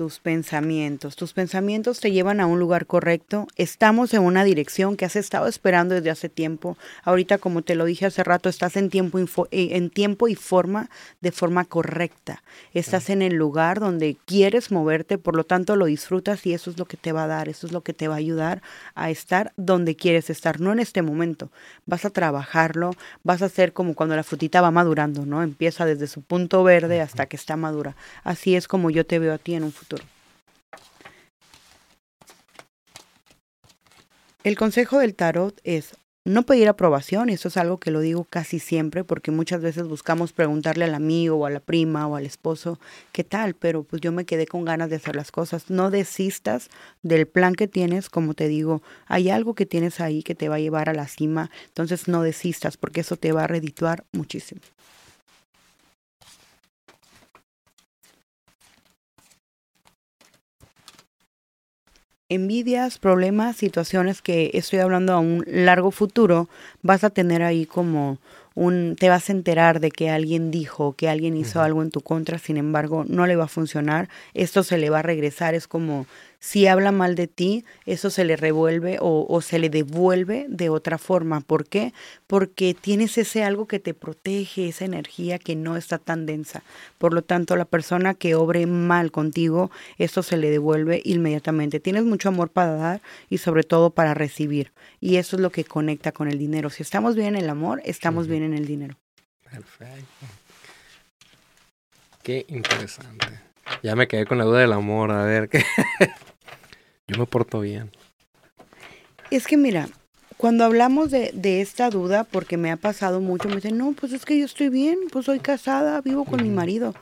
[0.01, 1.15] Tus pensamientos.
[1.15, 3.47] Tus pensamientos te llevan a un lugar correcto.
[3.57, 6.79] Estamos en una dirección que has estado esperando desde hace tiempo.
[7.05, 9.19] Ahorita, como te lo dije hace rato, estás en tiempo,
[9.51, 10.89] eh, en tiempo y forma
[11.21, 12.43] de forma correcta.
[12.73, 16.79] Estás en el lugar donde quieres moverte, por lo tanto lo disfrutas y eso es
[16.79, 18.63] lo que te va a dar, eso es lo que te va a ayudar
[18.95, 21.51] a estar donde quieres estar, no en este momento.
[21.85, 25.43] Vas a trabajarlo, vas a hacer como cuando la frutita va madurando, ¿no?
[25.43, 27.97] Empieza desde su punto verde hasta que está madura.
[28.25, 29.90] Así es como yo te veo a ti en un futuro.
[34.43, 38.25] El consejo del tarot es no pedir aprobación, y eso es algo que lo digo
[38.25, 42.27] casi siempre, porque muchas veces buscamos preguntarle al amigo o a la prima o al
[42.27, 42.79] esposo
[43.13, 45.71] qué tal, pero pues yo me quedé con ganas de hacer las cosas.
[45.71, 46.69] No desistas
[47.03, 50.57] del plan que tienes, como te digo, hay algo que tienes ahí que te va
[50.57, 54.61] a llevar a la cima, entonces no desistas, porque eso te va a redituar muchísimo.
[62.31, 66.49] Envidias, problemas, situaciones que estoy hablando a un largo futuro,
[66.83, 68.19] vas a tener ahí como
[68.55, 72.01] un, te vas a enterar de que alguien dijo, que alguien hizo algo en tu
[72.01, 75.67] contra, sin embargo, no le va a funcionar, esto se le va a regresar, es
[75.67, 76.07] como
[76.41, 80.97] si habla mal de ti, eso se le revuelve o, se le devuelve de otra
[80.97, 81.43] forma.
[81.43, 81.93] ¿Por qué?
[82.27, 86.63] Porque tienes ese algo que te protege, esa energía que no está tan densa.
[86.97, 91.79] Por lo tanto, la persona que obre mal contigo, eso se le devuelve inmediatamente.
[91.79, 94.73] Tienes mucho amor para dar y sobre todo para recibir.
[94.99, 96.71] Y eso es lo que conecta con el dinero.
[96.71, 98.97] Si estamos bien en el amor, estamos bien en el dinero.
[99.45, 100.27] Perfecto.
[102.23, 103.41] Qué interesante.
[103.83, 105.63] Ya me quedé con la duda del amor, a ver qué.
[107.11, 107.91] Yo me porto bien.
[109.33, 109.89] Es que mira,
[110.37, 114.13] cuando hablamos de, de, esta duda, porque me ha pasado mucho, me dicen, no, pues
[114.13, 116.95] es que yo estoy bien, pues soy casada, vivo con mi marido.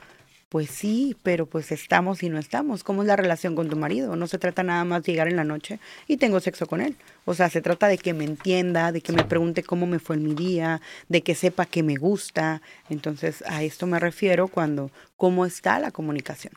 [0.48, 2.82] Pues sí, pero pues estamos y no estamos.
[2.82, 4.16] ¿Cómo es la relación con tu marido?
[4.16, 6.96] No se trata nada más de llegar en la noche y tengo sexo con él.
[7.26, 10.16] O sea, se trata de que me entienda, de que me pregunte cómo me fue
[10.16, 12.62] en mi día, de que sepa que me gusta.
[12.88, 16.54] Entonces, a esto me refiero cuando, ¿cómo está la comunicación?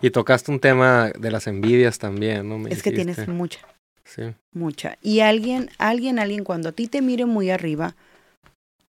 [0.00, 2.66] Y tocaste un tema de las envidias también, ¿no?
[2.66, 3.60] es que tienes mucha.
[4.04, 4.22] Sí.
[4.52, 4.96] Mucha.
[5.02, 7.94] Y alguien, alguien, alguien, cuando a ti te mire muy arriba,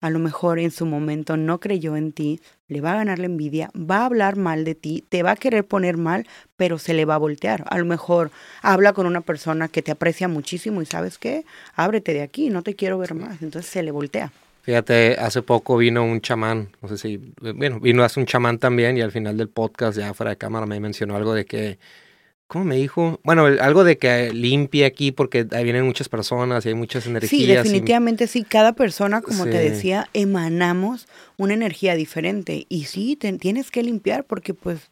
[0.01, 3.25] a lo mejor en su momento no creyó en ti, le va a ganar la
[3.25, 6.93] envidia, va a hablar mal de ti, te va a querer poner mal, pero se
[6.93, 7.65] le va a voltear.
[7.69, 8.31] A lo mejor
[8.61, 12.63] habla con una persona que te aprecia muchísimo y sabes qué, ábrete de aquí, no
[12.63, 13.41] te quiero ver más.
[13.41, 14.31] Entonces se le voltea.
[14.61, 18.97] Fíjate, hace poco vino un chamán, no sé si, bueno, vino hace un chamán también
[18.97, 21.79] y al final del podcast, ya fuera de cámara, me mencionó algo de que
[22.49, 23.19] ¿Cómo me dijo?
[23.23, 27.29] Bueno, algo de que limpie aquí porque ahí vienen muchas personas y hay muchas energías.
[27.29, 28.41] Sí, definitivamente sí.
[28.43, 31.07] Cada persona, como te decía, emanamos
[31.37, 32.65] una energía diferente.
[32.67, 34.89] Y sí, tienes que limpiar porque pues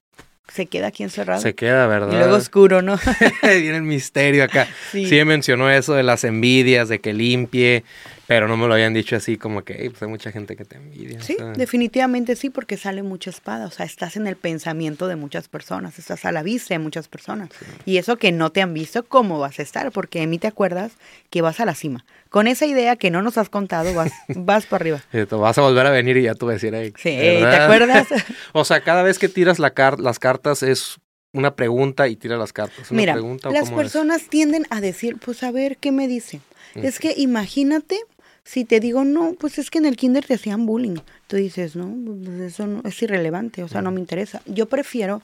[0.53, 1.41] se queda aquí encerrado.
[1.41, 2.13] Se queda, ¿verdad?
[2.13, 2.99] Y luego oscuro, ¿no?
[3.41, 4.67] Viene el misterio acá.
[4.91, 5.07] Sí.
[5.07, 7.83] sí mencionó eso de las envidias, de que limpie.
[8.27, 10.75] Pero no me lo habían dicho así como que, pues hay mucha gente que te
[10.75, 11.21] envidia.
[11.21, 13.65] Sí, definitivamente sí, porque sale mucha espada.
[13.65, 17.07] O sea, estás en el pensamiento de muchas personas, estás a la vista de muchas
[17.07, 17.49] personas.
[17.85, 19.91] Y eso que no te han visto, ¿cómo vas a estar?
[19.91, 20.91] Porque a mí te acuerdas
[21.29, 22.03] que vas a la cima.
[22.29, 25.01] Con esa idea que no nos has contado, vas, vas para arriba.
[25.31, 28.07] vas a volver a venir y ya tú vas a decir, sí, ¿te acuerdas?
[28.51, 30.97] o sea, cada vez que tiras la las cartas es
[31.31, 32.91] una pregunta y tiras las cartas.
[32.91, 33.15] Mira,
[33.49, 36.41] las personas tienden a decir, pues a ver, ¿qué me dice?
[36.75, 37.99] Es que imagínate
[38.47, 40.95] si te digo, no, pues es que en el kinder te hacían bullying,
[41.27, 44.41] tú dices, no, pues eso no, es irrelevante, o sea, no me interesa.
[44.45, 45.21] Yo prefiero,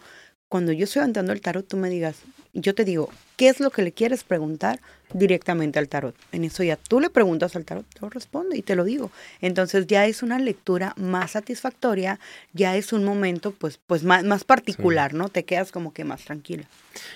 [0.49, 2.17] cuando yo estoy levantando el tarot, tú me digas,
[2.53, 4.79] yo te digo, ¿qué es lo que le quieres preguntar?
[5.13, 6.15] directamente al tarot.
[6.31, 9.11] En eso ya tú le preguntas al tarot, te responde y te lo digo.
[9.41, 12.19] Entonces ya es una lectura más satisfactoria,
[12.53, 15.29] ya es un momento pues, pues más, más particular, ¿no?
[15.29, 16.63] Te quedas como que más tranquila.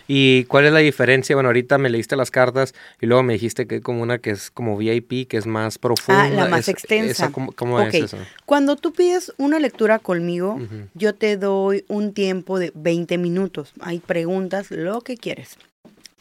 [0.08, 1.36] ¿Y cuál es la diferencia?
[1.36, 4.32] Bueno, ahorita me leíste las cartas y luego me dijiste que hay como una que
[4.32, 6.24] es como VIP, que es más profunda.
[6.24, 7.32] Ah, la más extensa.
[7.32, 8.18] ¿Cómo, es eso?
[8.46, 10.60] Cuando tú pides una lectura conmigo,
[10.96, 13.74] yo te doy un tiempo de 20 minutos.
[13.80, 15.58] Hay preguntas, lo que quieres.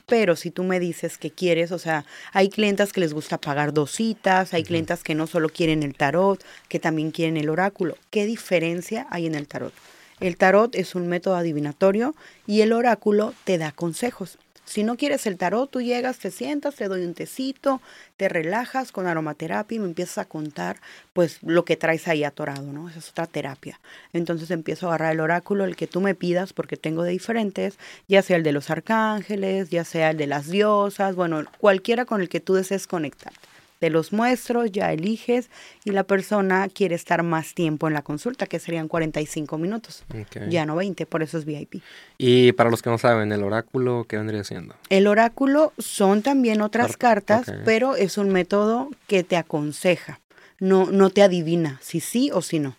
[0.07, 3.73] Pero si tú me dices que quieres, o sea, hay clientas que les gusta pagar
[3.73, 7.97] dos citas, hay clientas que no solo quieren el tarot, que también quieren el oráculo.
[8.11, 9.73] ¿Qué diferencia hay en el tarot?
[10.19, 12.17] El tarot es un método adivinatorio
[12.49, 14.39] y el oráculo te da consejos.
[14.67, 17.81] Si no quieres el tarot, tú llegas, te sientas, te doy un tecito,
[18.17, 20.81] te relajas con aromaterapia y me empiezas a contar
[21.13, 22.89] pues lo que traes ahí atorado, ¿no?
[22.89, 23.79] Esa es otra terapia.
[24.13, 27.79] Entonces empiezo a agarrar el oráculo, el que tú me pidas, porque tengo de diferentes,
[28.09, 32.21] ya sea el de los arcángeles, ya sea el de las diosas, bueno, cualquiera con
[32.21, 33.56] el que tú desees conectarte.
[33.79, 35.51] Te los muestro, ya eliges
[35.85, 40.49] y la persona quiere estar más tiempo en la consulta, que serían 45 minutos, Ok.
[40.49, 41.83] ya no 20, por eso es VIP.
[42.17, 44.75] Y para los que no saben, el oráculo, ¿qué vendría siendo?
[44.89, 50.21] El oráculo son también otras Car- cartas, pero es un método que te aconseja,
[50.59, 52.77] no, no te adivina si sí o si no.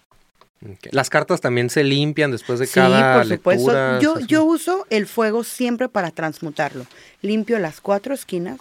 [0.91, 3.65] Las cartas también se limpian después de Sí, cada por supuesto.
[3.67, 3.99] lectura.
[4.01, 6.87] Yo, yo uso el fuego siempre para transmutarlo.
[7.21, 8.57] Limpio las cuatro esquinas,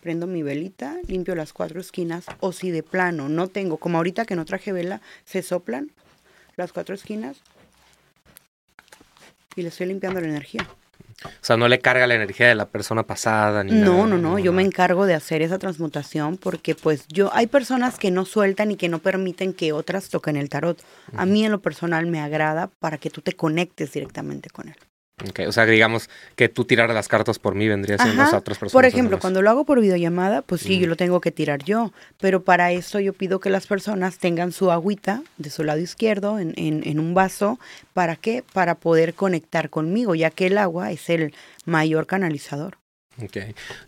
[0.00, 4.24] prendo mi velita, limpio las cuatro esquinas, o si de plano no tengo, como ahorita
[4.24, 5.92] que no traje vela, se soplan
[6.56, 7.42] las cuatro esquinas
[9.56, 10.66] y le estoy limpiando la energía.
[11.24, 14.18] O sea, no le carga la energía de la persona pasada ni No, nada, no,
[14.18, 18.24] no, yo me encargo de hacer esa transmutación porque pues yo, hay personas que no
[18.24, 20.82] sueltan y que no permiten que otras toquen el tarot.
[21.14, 24.76] A mí en lo personal me agrada para que tú te conectes directamente con él.
[25.46, 28.32] O sea, digamos que tú tirar las cartas por mí vendría siendo Ajá.
[28.32, 28.72] las otras personas.
[28.72, 31.92] Por ejemplo, cuando lo hago por videollamada, pues sí, yo lo tengo que tirar yo.
[32.20, 36.38] Pero para eso yo pido que las personas tengan su agüita de su lado izquierdo
[36.38, 37.58] en, en- en un vaso.
[37.94, 38.42] ¿Para qué?
[38.52, 41.34] Para poder conectar conmigo, ya que el agua es el
[41.66, 42.79] mayor canalizador.
[43.22, 43.36] Ok.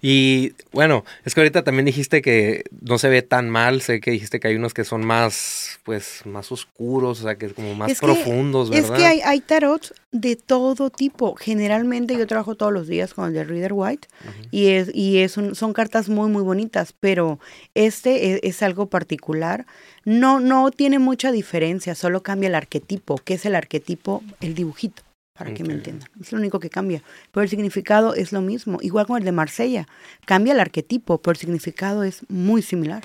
[0.01, 4.11] Y bueno, es que ahorita también dijiste que no se ve tan mal, sé que
[4.11, 7.75] dijiste que hay unos que son más, pues, más oscuros, o sea, que es como
[7.75, 8.93] más Es que- profundos, ¿verdad?
[8.93, 11.35] Es que hay, hay tarots de todo tipo.
[11.37, 14.09] Generalmente yo trabajo todos los días con el de Reader White
[14.51, 17.39] y, es, y es un- son cartas muy, muy bonitas, pero
[17.75, 19.67] este es, es algo particular.
[20.05, 23.19] No, no tiene mucha diferencia, solo cambia el arquetipo.
[23.19, 24.23] ¿Qué es el arquetipo?
[24.41, 25.03] El dibujito,
[25.33, 26.09] para que me entiendan.
[26.21, 27.03] Es lo único que cambia.
[27.31, 28.79] Pero el significado es lo mismo.
[28.83, 29.87] Igual con el de Marsella.
[30.27, 33.05] Cambia el arquetipo, pero el significado es muy similar.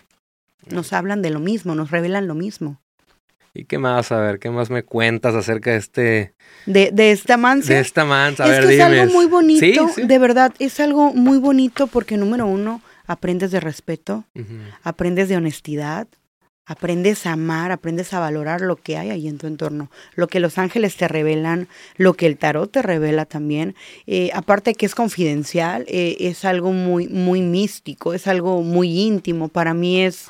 [0.69, 2.81] Nos hablan de lo mismo, nos revelan lo mismo.
[3.53, 4.11] ¿Y qué más?
[4.11, 6.33] A ver, ¿qué más me cuentas acerca de este,
[6.65, 7.73] De, de esta mansa.
[7.73, 8.43] de esta mansa?
[8.43, 8.99] A es ver, que es dime.
[9.01, 10.03] algo muy bonito, Sí, sí.
[10.05, 14.25] de verdad, es algo muy bonito porque número uno, aprendes de respeto,
[14.83, 16.07] aprendes de honestidad,
[16.67, 20.41] aprendes a amar, aprendes a valorar lo que hay ahí en tu entorno, lo que
[20.41, 23.73] los ángeles te revelan, lo que el tarot te revela también.
[24.05, 29.47] Eh, aparte que es confidencial, eh, es algo muy, muy místico, es algo muy íntimo.
[29.47, 30.27] Para mí es,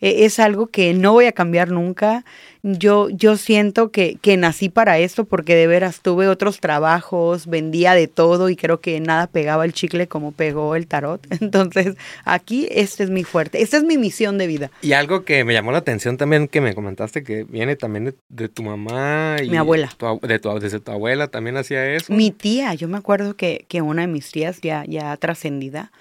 [0.00, 2.24] eh, es algo que no voy a cambiar nunca.
[2.62, 7.94] Yo, yo siento que, que nací para esto porque de veras tuve otros trabajos, vendía
[7.94, 11.26] de todo y creo que nada pegaba el chicle como pegó el tarot.
[11.40, 14.70] Entonces, aquí este es mi fuerte, esta es mi misión de vida.
[14.82, 18.14] Y algo que me llamó la atención también que me comentaste que viene también de,
[18.28, 19.90] de tu mamá y Mi abuela.
[19.96, 22.12] tu de tu, desde tu abuela también hacía eso.
[22.12, 25.92] Mi tía, yo me acuerdo que, que una de mis tías ya, ya trascendida,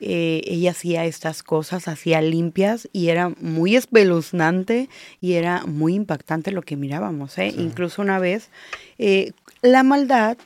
[0.00, 4.88] eh, ella hacía estas cosas, hacía limpias y era muy espeluznante
[5.20, 7.38] y era muy impactante lo que mirábamos.
[7.38, 7.50] ¿eh?
[7.50, 7.60] Sí.
[7.60, 8.50] Incluso una vez,
[8.98, 9.32] eh,
[9.62, 10.36] la maldad,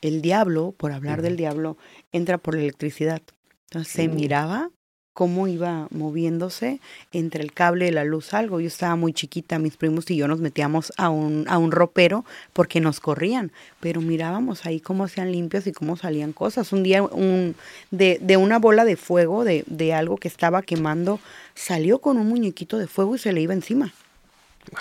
[0.00, 1.76] el diablo, por hablar del diablo,
[2.10, 3.22] entra por la electricidad.
[3.70, 4.70] Entonces se miraba
[5.14, 6.80] cómo iba moviéndose
[7.12, 8.60] entre el cable y la luz algo.
[8.60, 12.24] Yo estaba muy chiquita, mis primos y yo nos metíamos a un, a un ropero
[12.52, 16.72] porque nos corrían, pero mirábamos ahí cómo hacían limpias y cómo salían cosas.
[16.72, 17.54] Un día un,
[17.90, 21.20] de, de una bola de fuego, de, de algo que estaba quemando,
[21.54, 23.92] salió con un muñequito de fuego y se le iba encima.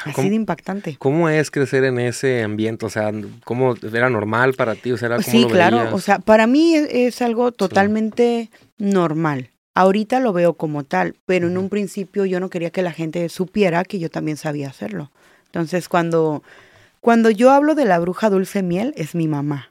[0.04, 0.96] Así ¿Cómo, de impactante.
[1.00, 2.86] cómo es crecer en ese ambiente?
[2.86, 3.12] O sea,
[3.44, 4.92] ¿cómo era normal para ti?
[4.92, 5.78] O sea, cómo Sí, lo claro.
[5.78, 5.94] veías?
[5.94, 9.50] O sea, para mí es, es algo totalmente normal.
[9.74, 13.28] Ahorita lo veo como tal, pero en un principio yo no quería que la gente
[13.30, 15.12] supiera que yo también sabía hacerlo.
[15.46, 16.44] Entonces, cuando,
[17.00, 19.70] cuando yo hablo de la bruja dulce miel, es mi mamá.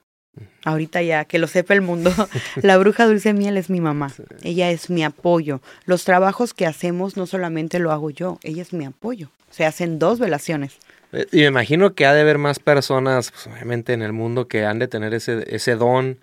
[0.65, 2.13] Ahorita ya, que lo sepa el mundo,
[2.63, 4.13] la bruja dulce miel es mi mamá.
[4.43, 5.61] Ella es mi apoyo.
[5.85, 9.31] Los trabajos que hacemos no solamente lo hago yo, ella es mi apoyo.
[9.51, 10.79] Se hacen dos velaciones.
[11.13, 14.49] Eh, Y me imagino que ha de haber más personas, pues, obviamente, en el mundo
[14.49, 16.21] que han de tener ese, ese don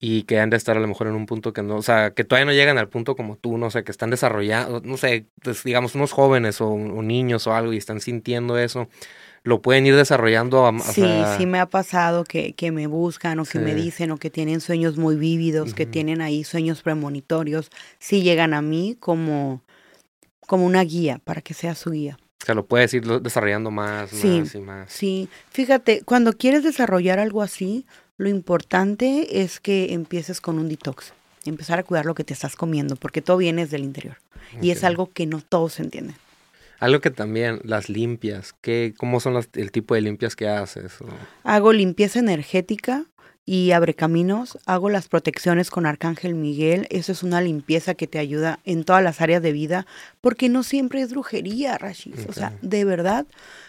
[0.00, 2.12] y que han de estar a lo mejor en un punto que no, o sea,
[2.12, 5.26] que todavía no llegan al punto como tú, no sé, que están desarrollando, no sé,
[5.42, 8.88] pues, digamos, unos jóvenes o, o niños o algo y están sintiendo eso,
[9.42, 10.66] lo pueden ir desarrollando.
[10.66, 14.12] a- Sí, sea, sí me ha pasado que, que me buscan o que me dicen
[14.12, 17.70] o que tienen sueños muy vívidos, que tienen ahí sueños premonitorios.
[17.98, 19.62] Sí llegan a mí como,
[20.46, 22.18] como una guía, para que sea su guía.
[22.48, 24.40] Sea, lo puedes ir desarrollando más, Sí.
[24.40, 24.90] más y más.
[24.90, 27.84] Sí, fíjate, cuando quieres desarrollar algo así,
[28.16, 31.12] lo importante es que empieces con un detox.
[31.44, 34.16] Empezar a cuidar lo que te estás comiendo, porque todo viene desde el interior.
[34.62, 36.16] Y es algo que no todos entienden.
[36.80, 41.02] Algo que también, las limpias, ¿qué, ¿cómo son las- el tipo de limpias que haces?
[41.02, 41.06] O-
[41.44, 43.04] Hago limpieza energética
[43.48, 44.58] y abre caminos.
[44.66, 46.86] Hago las protecciones con Arcángel Miguel.
[46.90, 49.86] Eso es una limpieza que te ayuda en todas las áreas de vida,
[50.20, 52.26] porque no siempre es brujería, Rashis.
[52.28, 53.24] O sea, de verdad,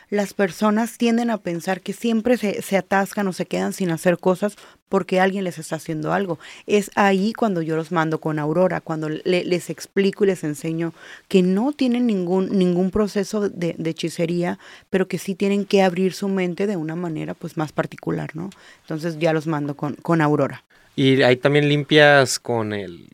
[0.10, 4.18] las personas tienden a pensar que siempre se, se, atascan o se quedan sin hacer
[4.18, 4.56] cosas
[4.90, 6.40] porque alguien les está haciendo algo.
[6.66, 10.94] Es ahí cuando yo los mando con Aurora, cuando les explico y les enseño
[11.28, 14.58] que no tienen ningún, ningún proceso de, de, hechicería,
[14.90, 18.50] pero que sí tienen que abrir su mente de una manera pues más particular, ¿no?
[18.82, 20.64] Entonces ya los mando con, con Aurora.
[20.96, 23.08] Y ahí también limpias con el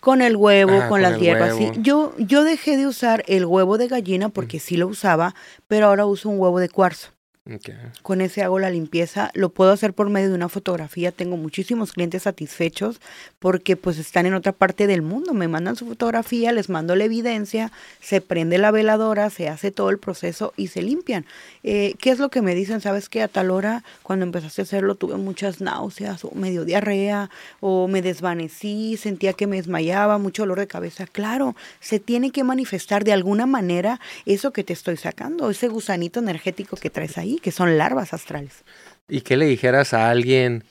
[0.00, 1.56] con el huevo, con, las hierbas.
[1.56, 1.70] Sí.
[1.78, 5.34] Yo, yo dejé de usar el huevo de gallina porque sí lo usaba,
[5.68, 7.15] pero ahora uso un huevo de cuarzo.
[8.02, 9.30] Con ese hago la limpieza.
[9.34, 11.12] Lo puedo hacer por medio de una fotografía.
[11.12, 13.00] Tengo muchísimos clientes satisfechos
[13.38, 15.32] porque pues están en otra parte del mundo.
[15.32, 17.70] Me mandan su fotografía, les mando la evidencia,
[18.00, 21.24] se prende la veladora, se hace todo el proceso y se limpian.
[21.62, 22.80] Eh, ¿Qué es lo que me dicen?
[22.80, 27.30] ¿Sabes que a tal hora cuando empezaste a hacerlo tuve muchas náuseas o medio diarrea
[27.60, 31.06] o me desvanecí, sentía que me desmayaba, mucho dolor de cabeza?
[31.06, 36.18] Claro, se tiene que manifestar de alguna manera eso que te estoy sacando, ese gusanito
[36.18, 38.64] energético que traes ahí que son larvas astrales.
[39.08, 40.64] ¿Y qué le dijeras a alguien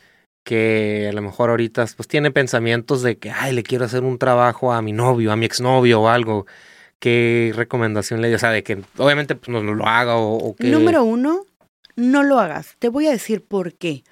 [0.43, 4.17] que a lo mejor ahorita pues tiene pensamientos de que, ay, le quiero hacer un
[4.17, 6.45] trabajo a mi novio, a mi exnovio o algo?
[6.99, 8.37] ¿Qué recomendación le dio?
[8.37, 10.67] O sea, de que obviamente pues, no, lo haga o, que...
[10.67, 11.45] Número uno,
[11.95, 12.75] no lo hagas.
[12.79, 14.03] Te voy a decir por qué.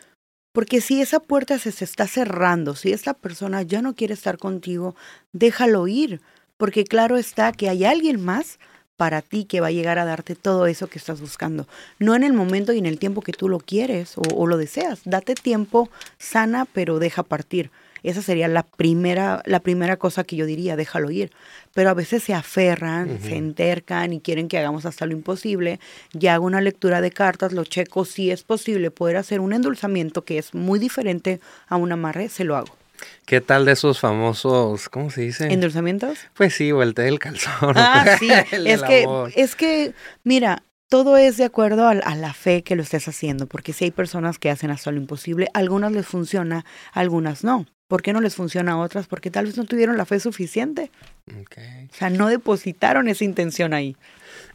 [0.53, 4.37] Porque si esa puerta se, se está cerrando, si esta persona ya no quiere estar
[4.37, 4.95] contigo,
[5.31, 6.21] déjalo ir.
[6.57, 8.59] Porque claro está que hay alguien más
[8.97, 11.67] para ti que va a llegar a darte todo eso que estás buscando.
[11.99, 15.01] No en el momento y en el tiempo que tú lo quieres o, lo deseas.
[15.05, 17.71] Date tiempo, sana, pero deja partir.
[18.03, 21.31] Esa sería la primera, la primera cosa que yo diría, déjalo ir.
[21.73, 25.79] Pero a veces se aferran, se entercan y quieren que hagamos hasta lo imposible.
[26.11, 30.25] Ya hago una lectura de cartas, lo checo, si es posible poder hacer un endulzamiento
[30.25, 32.82] que es muy diferente a un amarre, se lo hago.
[33.25, 35.51] ¿Qué tal de esos famosos, cómo se dice?
[35.51, 36.19] ¿Endulzamientos?
[36.33, 37.73] Pues sí, o el té del calzón.
[37.77, 42.75] Ah, sí, es que, es que, mira, todo es de acuerdo a, la fe que
[42.75, 46.65] lo estés haciendo, porque si hay personas que hacen hasta lo imposible, algunas les funciona,
[46.91, 47.65] algunas no.
[47.87, 49.07] ¿Por qué no les funciona a otras?
[49.07, 50.91] Porque tal vez no tuvieron la fe suficiente.
[51.31, 53.97] O sea, no depositaron esa intención ahí.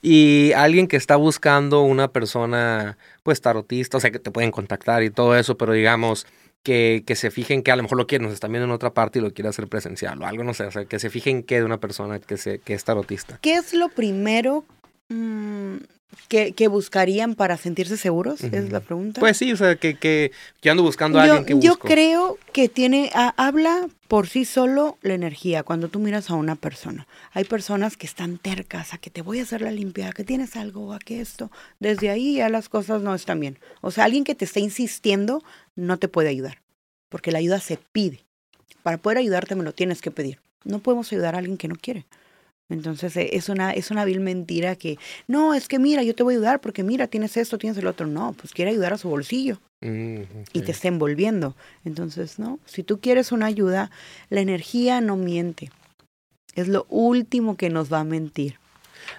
[0.00, 5.02] Y alguien que está buscando una persona, pues tarotista, o sea, que te pueden contactar
[5.02, 6.26] y todo eso, pero digamos,
[6.62, 8.92] que, que, se fijen que a lo mejor lo quieren, nos están viendo en otra
[8.92, 11.42] parte y lo quiere hacer presencial o algo, no sé, o sea, que se fijen
[11.42, 13.38] que de una persona que, se, que es tarotista.
[13.40, 14.64] ¿Qué es lo primero
[15.08, 15.76] mmm,
[16.28, 18.42] que, que, buscarían para sentirse seguros?
[18.42, 19.20] Es la pregunta.
[19.20, 20.32] Pues sí, o sea, que, que
[20.62, 21.66] yo ando buscando a alguien que busco.
[21.66, 26.56] Yo creo que tiene, habla por sí solo la energía cuando tú miras a una
[26.56, 27.06] persona.
[27.32, 30.56] Hay personas que están tercas a que te voy a hacer la limpieza, que tienes
[30.56, 31.50] algo, a que esto.
[31.78, 33.58] Desde ahí ya las cosas no están bien.
[33.80, 35.42] O sea, alguien que te esté insistiendo
[35.76, 36.62] no te puede ayudar,
[37.08, 38.24] porque la ayuda se pide.
[38.82, 40.40] Para poder ayudarte me lo tienes que pedir.
[40.64, 42.06] No podemos ayudar a alguien que no quiere.
[42.68, 46.22] Entonces eh, es una, es una vil mentira que, no, es que mira, yo te
[46.22, 48.06] voy a ayudar porque mira, tienes esto, tienes el otro.
[48.06, 50.20] No, pues quiere ayudar a su bolsillo mm,
[50.52, 51.56] y te está envolviendo.
[51.84, 53.90] Entonces, no, si tú quieres una ayuda,
[54.28, 55.70] la energía no miente.
[56.54, 58.58] Es lo último que nos va a mentir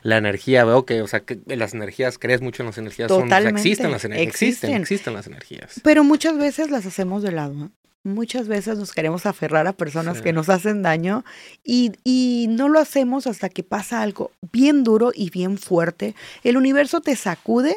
[0.02, 3.62] la energía, veo que, o sea, que las energías, crees mucho en las energías, Totalmente.
[3.62, 4.74] existen las energías, existen.
[4.76, 5.82] existen, las energías.
[5.84, 7.66] Pero muchas veces las hacemos de lado.
[7.66, 7.70] ¿eh?
[8.06, 11.26] Muchas veces nos queremos aferrar a personas que nos hacen daño
[11.66, 16.16] y, y no lo hacemos hasta que pasa algo bien duro y bien fuerte.
[16.44, 17.76] El universo te sacude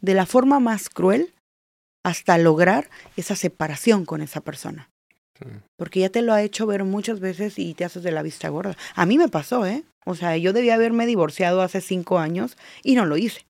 [0.00, 1.34] de la forma más cruel
[2.04, 4.88] hasta lograr esa separación con esa persona.
[5.76, 8.48] Porque ya te lo ha hecho ver muchas veces y te haces de la vista
[8.50, 8.76] gorda.
[8.94, 9.84] A mí me pasó, ¿eh?
[10.04, 13.46] O sea, yo debía haberme divorciado hace cinco años y no lo hice.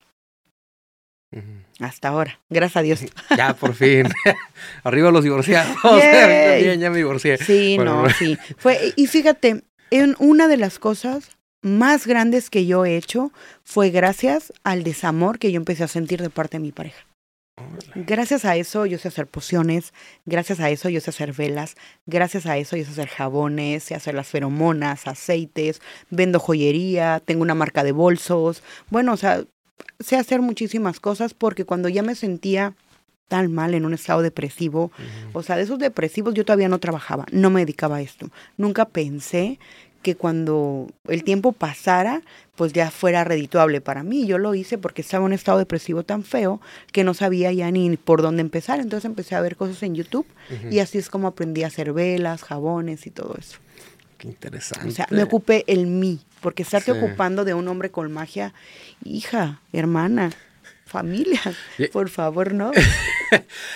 [1.78, 3.00] Hasta ahora, gracias a Dios.
[3.36, 4.08] Ya, por fin.
[4.84, 5.76] Arriba los divorciados.
[6.60, 7.38] Bien, ya me divorcié.
[7.38, 8.36] Sí, no, sí.
[8.58, 13.32] Fue, y fíjate, en una de las cosas más grandes que yo he hecho
[13.64, 17.06] fue gracias al desamor que yo empecé a sentir de parte de mi pareja.
[17.94, 19.92] Gracias a eso yo sé hacer pociones,
[20.24, 21.76] gracias a eso yo sé hacer velas,
[22.06, 27.42] gracias a eso yo sé hacer jabones, sé hacer las feromonas, aceites, vendo joyería, tengo
[27.42, 28.62] una marca de bolsos.
[28.88, 29.44] Bueno, o sea,
[29.98, 32.74] sé hacer muchísimas cosas porque cuando ya me sentía
[33.28, 34.90] tan mal en un estado depresivo,
[35.32, 38.30] o sea, de esos depresivos yo todavía no trabajaba, no me dedicaba a esto.
[38.56, 39.58] Nunca pensé
[40.02, 42.22] que cuando el tiempo pasara,
[42.56, 44.26] pues ya fuera redituable para mí.
[44.26, 46.60] Yo lo hice porque estaba en un estado depresivo tan feo
[46.92, 48.80] que no sabía ya ni por dónde empezar.
[48.80, 50.26] Entonces empecé a ver cosas en YouTube
[50.70, 53.58] y así es como aprendí a hacer velas, jabones y todo eso.
[54.20, 54.86] Qué interesante.
[54.86, 58.52] O sea, me ocupé el mí, porque estarte ocupando de un hombre con magia,
[59.02, 60.30] hija, hermana,
[60.84, 61.40] familia.
[61.90, 62.70] Por favor, no.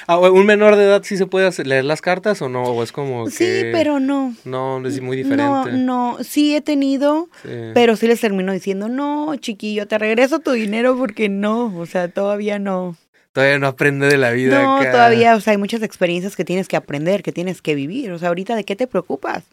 [0.09, 2.65] Ah, ¿Un menor de edad sí se puede leer las cartas o no?
[2.65, 4.35] ¿O es como Sí, pero no.
[4.45, 5.45] No, es muy diferente.
[5.45, 7.29] No, no, sí he tenido,
[7.73, 12.09] pero sí les termino diciendo, no, chiquillo, te regreso tu dinero porque no, o sea,
[12.09, 12.97] todavía no.
[13.33, 14.61] Todavía no aprende de la vida.
[14.61, 18.11] No, todavía, o sea, hay muchas experiencias que tienes que aprender, que tienes que vivir.
[18.11, 19.45] O sea, ahorita, ¿de qué te preocupas?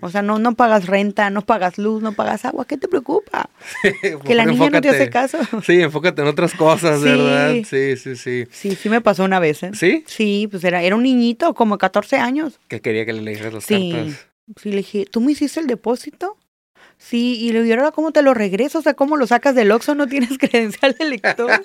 [0.00, 3.50] O sea, no, no pagas renta, no pagas luz, no pagas agua, ¿qué te preocupa?
[4.24, 5.38] que la niña no te hace caso.
[5.64, 7.54] Sí, enfócate en otras cosas, ¿verdad?
[7.64, 8.46] Sí, sí, sí.
[8.50, 9.70] Sí, sí me pasó una vez, ¿eh?
[9.74, 10.04] ¿Sí?
[10.06, 12.58] Sí, pues era, era un niñito, como 14 años.
[12.68, 13.92] Que quería que le leyeras las sí.
[13.92, 14.26] cartas.
[14.60, 16.36] Sí, le dije, ¿tú me hiciste el depósito?
[16.98, 19.70] Sí, y le dije, ahora cómo te lo regreso, o sea, cómo lo sacas del
[19.72, 21.62] Oxxo, no tienes credencial de lector.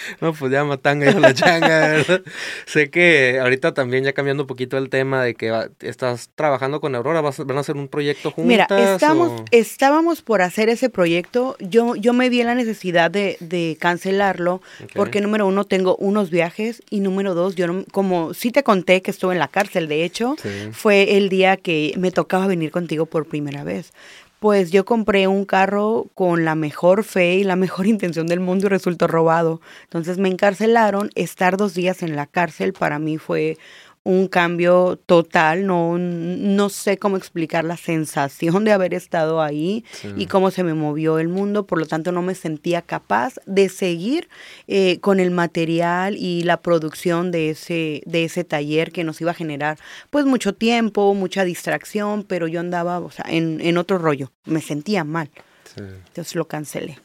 [0.20, 2.22] No, pues ya matanga y la changa, ¿verdad?
[2.66, 6.94] sé que ahorita también ya cambiando un poquito el tema de que estás trabajando con
[6.94, 8.48] Aurora, ¿vas, ¿van a hacer un proyecto juntas?
[8.48, 13.76] Mira, estamos, estábamos por hacer ese proyecto, yo, yo me vi la necesidad de, de
[13.80, 14.60] cancelarlo,
[14.94, 19.02] porque número uno, tengo unos viajes, y número dos, yo no, como sí te conté
[19.02, 20.36] que estuve en la cárcel, de hecho,
[20.72, 23.92] fue el día que me tocaba venir contigo por primera vez
[24.40, 28.66] pues yo compré un carro con la mejor fe y la mejor intención del mundo
[28.66, 29.60] y resultó robado.
[29.84, 31.10] Entonces me encarcelaron.
[31.14, 33.58] Estar dos días en la cárcel para mí fue
[34.02, 39.84] un cambio total, no, no sé cómo explicar la sensación de haber estado ahí
[40.16, 43.68] y cómo se me movió el mundo, por lo tanto no me sentía capaz de
[43.68, 44.28] seguir
[44.68, 49.32] eh, con el material y la producción de ese, de ese taller que nos iba
[49.32, 49.78] a generar
[50.08, 54.62] pues mucho tiempo, mucha distracción, pero yo andaba o sea, en, en otro rollo, me
[54.62, 55.30] sentía mal,
[55.76, 56.96] entonces lo cancelé.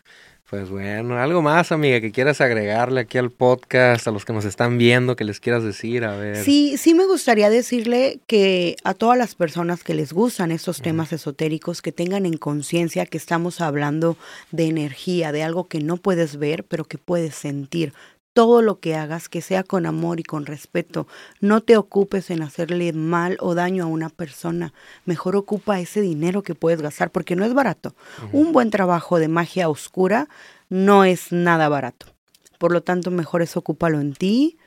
[0.47, 4.45] Pues bueno, algo más, amiga, que quieras agregarle aquí al podcast, a los que nos
[4.45, 6.43] están viendo, que les quieras decir, a ver.
[6.43, 11.11] Sí, sí me gustaría decirle que a todas las personas que les gustan estos temas
[11.11, 14.17] esotéricos, que tengan en conciencia que estamos hablando
[14.51, 17.93] de energía, de algo que no puedes ver, pero que puedes sentir
[18.35, 21.07] todo lo que hagas que sea con amor y con respeto.
[21.39, 24.73] No te ocupes en hacerle mal o daño a una persona.
[25.05, 27.95] Mejor ocupa ese dinero que puedes gastar porque no es barato.
[28.33, 30.27] Un buen trabajo de magia oscura
[30.67, 32.07] no es nada barato.
[32.57, 34.57] Por lo tanto, mejor es ocúpalo en ti.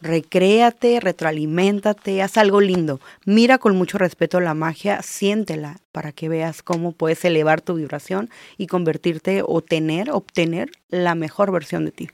[0.00, 3.00] Recréate, retroaliméntate, haz algo lindo.
[3.26, 8.30] Mira con mucho respeto la magia, siéntela para que veas cómo puedes elevar tu vibración
[8.56, 12.08] y convertirte o tener, obtener la mejor versión de ti.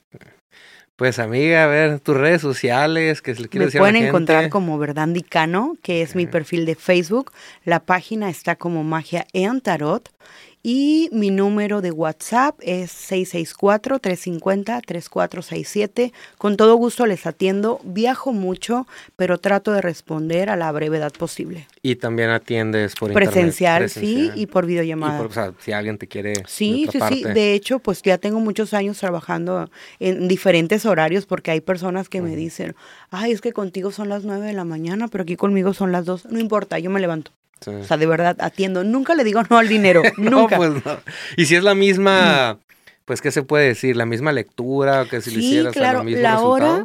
[0.96, 4.78] Pues amiga, a ver, tus redes sociales, que se le quiere Me pueden encontrar como
[4.78, 7.32] Verdandicano, que es mi perfil de Facebook.
[7.64, 10.10] La página está como Magia en Tarot.
[10.68, 16.12] Y mi número de WhatsApp es 664-350-3467.
[16.38, 17.80] Con todo gusto les atiendo.
[17.84, 21.68] Viajo mucho, pero trato de responder a la brevedad posible.
[21.82, 23.94] Y también atiendes por Presencial, internet.
[23.94, 25.22] Presencial, sí, y por videollamada.
[25.22, 26.32] o sea, si alguien te quiere.
[26.48, 27.22] Sí, sí, sí.
[27.22, 32.20] De hecho, pues ya tengo muchos años trabajando en diferentes horarios porque hay personas que
[32.20, 32.74] me dicen,
[33.10, 36.06] ay, es que contigo son las 9 de la mañana, pero aquí conmigo son las
[36.06, 36.24] 2.
[36.32, 37.30] No importa, yo me levanto.
[37.64, 38.84] O sea, de verdad, atiendo.
[38.84, 40.02] Nunca le digo no al dinero.
[40.16, 40.56] Nunca.
[40.56, 41.00] pues no.
[41.36, 42.58] Y si es la misma,
[43.04, 43.96] pues, ¿qué se puede decir?
[43.96, 46.84] ¿La misma lectura que si sí, le hicieras claro, a los mismos la hora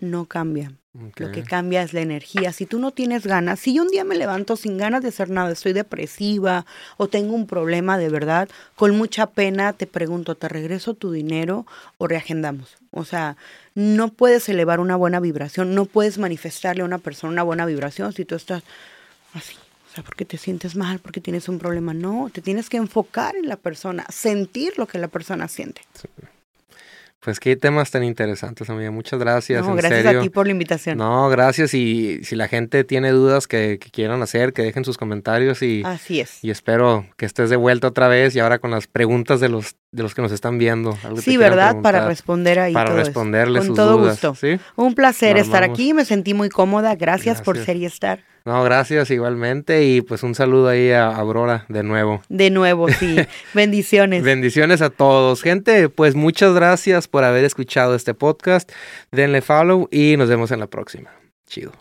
[0.00, 0.72] no cambia.
[0.92, 2.52] Lo que cambia es la energía.
[2.52, 5.30] Si tú no tienes ganas, si yo un día me levanto sin ganas de hacer
[5.30, 6.66] nada, estoy depresiva
[6.96, 11.64] o tengo un problema de verdad, con mucha pena te pregunto, ¿te regreso tu dinero
[11.98, 12.76] o reagendamos?
[12.90, 13.36] O sea,
[13.76, 18.12] no puedes elevar una buena vibración, no puedes manifestarle a una persona una buena vibración
[18.12, 18.64] si tú estás
[19.32, 19.54] así.
[20.00, 21.94] Sea, porque te sientes mal, porque tienes un problema.
[21.94, 25.82] No, te tienes que enfocar en la persona, sentir lo que la persona siente.
[25.94, 26.08] Sí.
[27.20, 28.90] Pues qué temas tan interesantes, amiga.
[28.90, 29.62] Muchas gracias.
[29.62, 30.20] No, en gracias serio.
[30.20, 30.96] a ti por la invitación.
[30.96, 31.74] No, gracias.
[31.74, 35.82] Y si la gente tiene dudas que, que quieran hacer, que dejen sus comentarios y,
[35.84, 36.42] Así es.
[36.42, 39.76] y espero que estés de vuelta otra vez y ahora con las preguntas de los
[39.92, 40.96] de los que nos están viendo.
[41.02, 41.80] Algo Sí, ¿verdad?
[41.82, 42.72] Para responder ahí.
[42.72, 43.06] Para todo eso.
[43.06, 44.12] responderle Con sus todo dudas.
[44.22, 44.34] gusto.
[44.34, 44.60] ¿sí?
[44.76, 45.74] Un placer Nos estar vamos.
[45.74, 46.94] aquí, me sentí muy cómoda.
[46.94, 47.66] Gracias, por Gracias.
[47.66, 48.24] ser y estar.
[48.46, 52.22] No, gracias igualmente y pues un saludo ahí a Aurora de nuevo.
[52.30, 53.16] De nuevo, sí.
[53.54, 54.22] Bendiciones.
[54.22, 55.42] Bendiciones a todos.
[55.42, 58.70] Gente, pues muchas gracias por haber escuchado este podcast.
[59.12, 61.10] Denle follow y nos vemos en la próxima.
[61.46, 61.72] Chido.